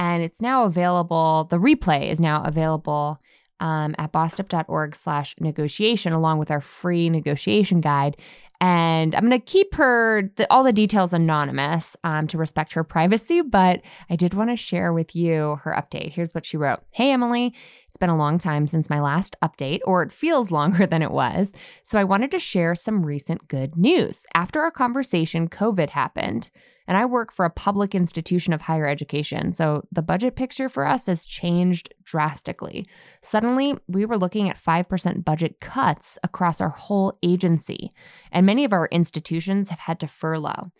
and 0.00 0.22
it's 0.22 0.40
now 0.40 0.64
available. 0.64 1.46
The 1.50 1.58
replay 1.58 2.10
is 2.10 2.18
now 2.18 2.42
available 2.42 3.20
um, 3.60 3.94
at 3.98 4.12
bossedup.org 4.12 4.96
slash 4.96 5.34
negotiation 5.38 6.14
along 6.14 6.38
with 6.38 6.50
our 6.50 6.62
free 6.62 7.10
negotiation 7.10 7.82
guide. 7.82 8.16
And 8.62 9.14
I'm 9.14 9.28
going 9.28 9.38
to 9.38 9.44
keep 9.44 9.74
her, 9.74 10.30
the, 10.36 10.50
all 10.50 10.64
the 10.64 10.72
details 10.72 11.12
anonymous 11.12 11.98
um, 12.02 12.26
to 12.28 12.38
respect 12.38 12.72
her 12.72 12.82
privacy, 12.84 13.42
but 13.42 13.82
I 14.08 14.16
did 14.16 14.32
want 14.32 14.48
to 14.48 14.56
share 14.56 14.94
with 14.94 15.14
you 15.14 15.58
her 15.64 15.72
update. 15.72 16.12
Here's 16.12 16.34
what 16.34 16.46
she 16.46 16.56
wrote 16.56 16.80
Hey, 16.92 17.10
Emilie, 17.12 17.54
it's 17.86 17.98
been 17.98 18.08
a 18.08 18.16
long 18.16 18.38
time 18.38 18.66
since 18.66 18.88
my 18.88 19.00
last 19.00 19.36
update, 19.42 19.80
or 19.84 20.02
it 20.02 20.12
feels 20.12 20.50
longer 20.50 20.86
than 20.86 21.02
it 21.02 21.10
was. 21.10 21.52
So 21.84 21.98
I 21.98 22.04
wanted 22.04 22.30
to 22.30 22.38
share 22.38 22.74
some 22.74 23.04
recent 23.04 23.48
good 23.48 23.76
news. 23.76 24.24
After 24.34 24.62
our 24.62 24.70
conversation, 24.70 25.48
COVID 25.48 25.90
happened 25.90 26.48
and 26.90 26.98
I 26.98 27.06
work 27.06 27.32
for 27.32 27.44
a 27.44 27.50
public 27.50 27.94
institution 27.94 28.52
of 28.52 28.62
higher 28.62 28.88
education. 28.88 29.52
So 29.52 29.86
the 29.92 30.02
budget 30.02 30.34
picture 30.34 30.68
for 30.68 30.84
us 30.84 31.06
has 31.06 31.24
changed 31.24 31.94
drastically. 32.02 32.88
Suddenly, 33.22 33.76
we 33.86 34.04
were 34.04 34.18
looking 34.18 34.50
at 34.50 34.60
5% 34.60 35.24
budget 35.24 35.60
cuts 35.60 36.18
across 36.24 36.60
our 36.60 36.70
whole 36.70 37.16
agency, 37.22 37.92
and 38.32 38.44
many 38.44 38.64
of 38.64 38.72
our 38.72 38.88
institutions 38.90 39.68
have 39.68 39.78
had 39.78 40.00
to 40.00 40.08
furlough. 40.08 40.72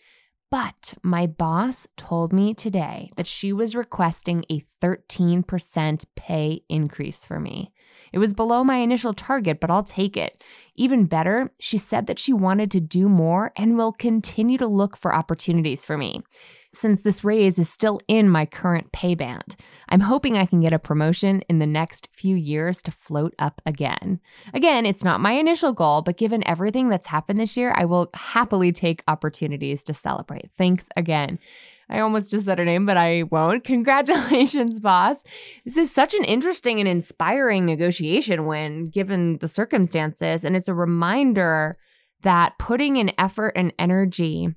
But 0.50 0.94
my 1.04 1.28
boss 1.28 1.86
told 1.96 2.32
me 2.32 2.54
today 2.54 3.12
that 3.16 3.28
she 3.28 3.52
was 3.52 3.76
requesting 3.76 4.44
a 4.50 4.64
13% 4.82 6.04
pay 6.16 6.62
increase 6.68 7.24
for 7.24 7.38
me. 7.38 7.72
It 8.12 8.18
was 8.18 8.34
below 8.34 8.64
my 8.64 8.76
initial 8.76 9.14
target, 9.14 9.60
but 9.60 9.70
I'll 9.70 9.84
take 9.84 10.16
it. 10.16 10.42
Even 10.76 11.06
better, 11.06 11.52
she 11.58 11.78
said 11.78 12.06
that 12.06 12.18
she 12.18 12.32
wanted 12.32 12.70
to 12.72 12.80
do 12.80 13.08
more 13.08 13.52
and 13.56 13.76
will 13.76 13.92
continue 13.92 14.58
to 14.58 14.66
look 14.66 14.96
for 14.96 15.14
opportunities 15.14 15.84
for 15.84 15.98
me. 15.98 16.22
Since 16.72 17.02
this 17.02 17.24
raise 17.24 17.58
is 17.58 17.68
still 17.68 17.98
in 18.06 18.28
my 18.28 18.46
current 18.46 18.92
pay 18.92 19.16
band, 19.16 19.56
I'm 19.88 20.00
hoping 20.00 20.36
I 20.36 20.46
can 20.46 20.60
get 20.60 20.72
a 20.72 20.78
promotion 20.78 21.42
in 21.48 21.58
the 21.58 21.66
next 21.66 22.08
few 22.12 22.36
years 22.36 22.80
to 22.82 22.92
float 22.92 23.34
up 23.40 23.60
again. 23.66 24.20
Again, 24.54 24.86
it's 24.86 25.02
not 25.02 25.20
my 25.20 25.32
initial 25.32 25.72
goal, 25.72 26.02
but 26.02 26.16
given 26.16 26.46
everything 26.46 26.88
that's 26.88 27.08
happened 27.08 27.40
this 27.40 27.56
year, 27.56 27.74
I 27.76 27.86
will 27.86 28.08
happily 28.14 28.70
take 28.70 29.02
opportunities 29.08 29.82
to 29.84 29.94
celebrate. 29.94 30.50
Thanks 30.56 30.88
again. 30.96 31.40
I 31.88 31.98
almost 31.98 32.30
just 32.30 32.44
said 32.44 32.60
her 32.60 32.64
name, 32.64 32.86
but 32.86 32.96
I 32.96 33.24
won't. 33.24 33.64
Congratulations, 33.64 34.78
boss. 34.78 35.24
This 35.64 35.76
is 35.76 35.90
such 35.90 36.14
an 36.14 36.22
interesting 36.22 36.78
and 36.78 36.88
inspiring 36.88 37.66
negotiation 37.66 38.46
win 38.46 38.90
given 38.90 39.38
the 39.38 39.48
circumstances. 39.48 40.44
And 40.44 40.54
it's 40.54 40.68
a 40.68 40.74
reminder 40.74 41.76
that 42.22 42.58
putting 42.58 42.96
in 42.96 43.12
effort 43.18 43.54
and 43.56 43.72
energy 43.78 44.54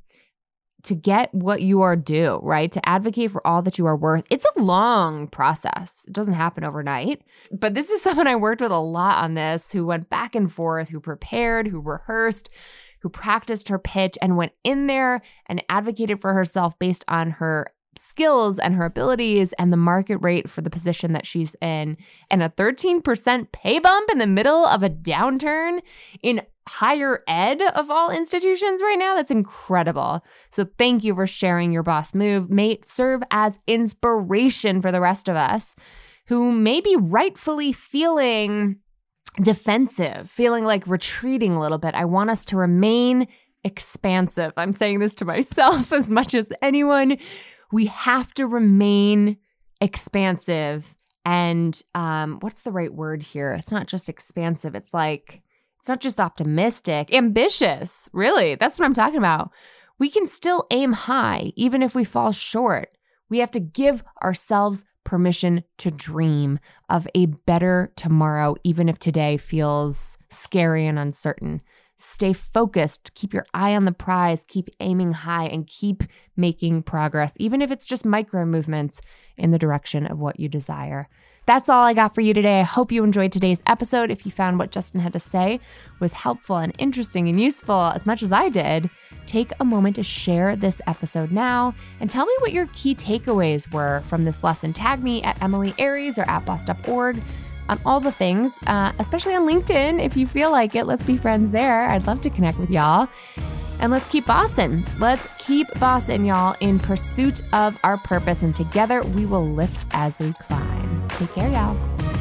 to 0.83 0.95
get 0.95 1.33
what 1.33 1.61
you 1.61 1.81
are 1.81 1.95
due, 1.95 2.39
right? 2.43 2.71
To 2.71 2.89
advocate 2.89 3.31
for 3.31 3.45
all 3.47 3.61
that 3.61 3.77
you 3.77 3.85
are 3.85 3.95
worth. 3.95 4.25
It's 4.29 4.45
a 4.55 4.61
long 4.61 5.27
process. 5.27 6.03
It 6.07 6.13
doesn't 6.13 6.33
happen 6.33 6.63
overnight. 6.63 7.21
But 7.51 7.73
this 7.73 7.89
is 7.89 8.01
someone 8.03 8.27
I 8.27 8.35
worked 8.35 8.61
with 8.61 8.71
a 8.71 8.77
lot 8.77 9.23
on 9.23 9.33
this 9.33 9.71
who 9.71 9.85
went 9.85 10.09
back 10.09 10.35
and 10.35 10.51
forth, 10.51 10.89
who 10.89 10.99
prepared, 10.99 11.67
who 11.67 11.79
rehearsed, 11.79 12.49
who 12.99 13.09
practiced 13.09 13.69
her 13.69 13.79
pitch 13.79 14.17
and 14.21 14.37
went 14.37 14.53
in 14.63 14.87
there 14.87 15.21
and 15.47 15.63
advocated 15.69 16.21
for 16.21 16.33
herself 16.33 16.77
based 16.79 17.03
on 17.07 17.31
her 17.31 17.67
skills 17.97 18.59
and 18.59 18.75
her 18.75 18.85
abilities 18.85 19.53
and 19.53 19.71
the 19.71 19.77
market 19.77 20.17
rate 20.17 20.49
for 20.49 20.61
the 20.61 20.69
position 20.69 21.13
that 21.13 21.25
she's 21.25 21.55
in. 21.61 21.97
And 22.29 22.43
a 22.43 22.49
13% 22.49 23.51
pay 23.51 23.79
bump 23.79 24.09
in 24.11 24.17
the 24.17 24.27
middle 24.27 24.65
of 24.65 24.83
a 24.83 24.89
downturn 24.89 25.81
in 26.21 26.41
higher 26.67 27.23
ed 27.27 27.61
of 27.61 27.89
all 27.89 28.09
institutions 28.09 28.81
right 28.81 28.97
now. 28.97 29.15
That's 29.15 29.31
incredible. 29.31 30.23
So 30.49 30.65
thank 30.77 31.03
you 31.03 31.13
for 31.15 31.27
sharing 31.27 31.71
your 31.71 31.83
boss 31.83 32.13
move. 32.13 32.49
Mate, 32.49 32.87
serve 32.87 33.21
as 33.31 33.59
inspiration 33.67 34.81
for 34.81 34.91
the 34.91 35.01
rest 35.01 35.27
of 35.27 35.35
us 35.35 35.75
who 36.27 36.51
may 36.51 36.79
be 36.79 36.95
rightfully 36.95 37.73
feeling 37.73 38.77
defensive, 39.41 40.29
feeling 40.29 40.63
like 40.63 40.87
retreating 40.87 41.53
a 41.53 41.59
little 41.59 41.77
bit. 41.77 41.95
I 41.95 42.05
want 42.05 42.29
us 42.29 42.45
to 42.45 42.57
remain 42.57 43.27
expansive. 43.63 44.53
I'm 44.57 44.73
saying 44.73 44.99
this 44.99 45.15
to 45.15 45.25
myself 45.25 45.91
as 45.93 46.09
much 46.09 46.33
as 46.33 46.49
anyone. 46.61 47.17
We 47.73 47.87
have 47.87 48.35
to 48.35 48.45
remain 48.45 49.37
expansive. 49.81 50.95
And 51.25 51.81
um, 51.95 52.37
what's 52.41 52.61
the 52.61 52.71
right 52.71 52.93
word 52.93 53.23
here? 53.23 53.53
It's 53.53 53.71
not 53.71 53.87
just 53.87 54.09
expansive, 54.09 54.75
it's 54.75 54.93
like, 54.93 55.41
it's 55.79 55.89
not 55.89 55.99
just 55.99 56.19
optimistic, 56.19 57.11
ambitious, 57.11 58.07
really. 58.13 58.55
That's 58.55 58.77
what 58.77 58.85
I'm 58.85 58.93
talking 58.93 59.17
about. 59.17 59.49
We 59.97 60.11
can 60.11 60.27
still 60.27 60.67
aim 60.69 60.93
high, 60.93 61.51
even 61.55 61.81
if 61.81 61.95
we 61.95 62.03
fall 62.03 62.31
short. 62.31 62.89
We 63.29 63.39
have 63.39 63.51
to 63.51 63.59
give 63.59 64.03
ourselves 64.21 64.83
permission 65.03 65.63
to 65.79 65.89
dream 65.89 66.59
of 66.89 67.07
a 67.15 67.25
better 67.25 67.91
tomorrow, 67.95 68.55
even 68.63 68.87
if 68.87 68.99
today 68.99 69.37
feels 69.37 70.17
scary 70.29 70.85
and 70.85 70.99
uncertain. 70.99 71.61
Stay 72.03 72.33
focused, 72.33 73.13
keep 73.13 73.33
your 73.33 73.45
eye 73.53 73.75
on 73.75 73.85
the 73.85 73.91
prize, 73.91 74.43
keep 74.47 74.69
aiming 74.79 75.13
high, 75.13 75.45
and 75.45 75.67
keep 75.67 76.03
making 76.35 76.83
progress, 76.83 77.33
even 77.37 77.61
if 77.61 77.71
it's 77.71 77.85
just 77.85 78.05
micro 78.05 78.45
movements 78.45 79.01
in 79.37 79.51
the 79.51 79.59
direction 79.59 80.05
of 80.05 80.19
what 80.19 80.39
you 80.39 80.49
desire. 80.49 81.07
That's 81.45 81.67
all 81.67 81.83
I 81.83 81.93
got 81.93 82.15
for 82.15 82.21
you 82.21 82.33
today. 82.33 82.61
I 82.61 82.63
hope 82.63 82.91
you 82.91 83.03
enjoyed 83.03 83.31
today's 83.31 83.61
episode. 83.67 84.09
If 84.09 84.25
you 84.25 84.31
found 84.31 84.59
what 84.59 84.71
Justin 84.71 85.01
had 85.01 85.11
to 85.13 85.19
say 85.19 85.59
was 85.99 86.13
helpful 86.13 86.57
and 86.57 86.73
interesting 86.77 87.27
and 87.27 87.39
useful 87.39 87.91
as 87.93 88.05
much 88.05 88.23
as 88.23 88.31
I 88.31 88.47
did, 88.47 88.89
take 89.25 89.51
a 89.59 89.65
moment 89.65 89.97
to 89.97 90.03
share 90.03 90.55
this 90.55 90.81
episode 90.87 91.31
now 91.31 91.75
and 91.99 92.09
tell 92.09 92.25
me 92.25 92.33
what 92.39 92.53
your 92.53 92.67
key 92.67 92.95
takeaways 92.95 93.71
were 93.73 94.01
from 94.01 94.23
this 94.23 94.41
lesson. 94.43 94.71
Tag 94.71 95.03
me 95.03 95.21
at 95.23 95.41
Emilie 95.41 95.75
Aries 95.77 96.17
or 96.17 96.23
at 96.29 96.45
boss.org 96.45 97.21
on 97.69 97.79
all 97.85 97.99
the 97.99 98.11
things, 98.11 98.57
uh, 98.67 98.91
especially 98.99 99.35
on 99.35 99.47
LinkedIn. 99.47 100.03
If 100.03 100.17
you 100.17 100.27
feel 100.27 100.51
like 100.51 100.75
it, 100.75 100.85
let's 100.85 101.03
be 101.03 101.17
friends 101.17 101.51
there. 101.51 101.85
I'd 101.87 102.07
love 102.07 102.21
to 102.21 102.29
connect 102.29 102.59
with 102.59 102.69
y'all. 102.69 103.07
And 103.79 103.91
let's 103.91 104.07
keep 104.07 104.25
bossing. 104.25 104.85
Let's 104.99 105.27
keep 105.39 105.67
bossing, 105.79 106.25
y'all, 106.25 106.55
in 106.59 106.79
pursuit 106.79 107.41
of 107.53 107.77
our 107.83 107.97
purpose. 107.97 108.43
And 108.43 108.55
together 108.55 109.03
we 109.03 109.25
will 109.25 109.47
lift 109.47 109.85
as 109.91 110.17
we 110.19 110.33
climb. 110.33 111.07
Take 111.09 111.33
care, 111.33 111.49
y'all. 111.49 112.12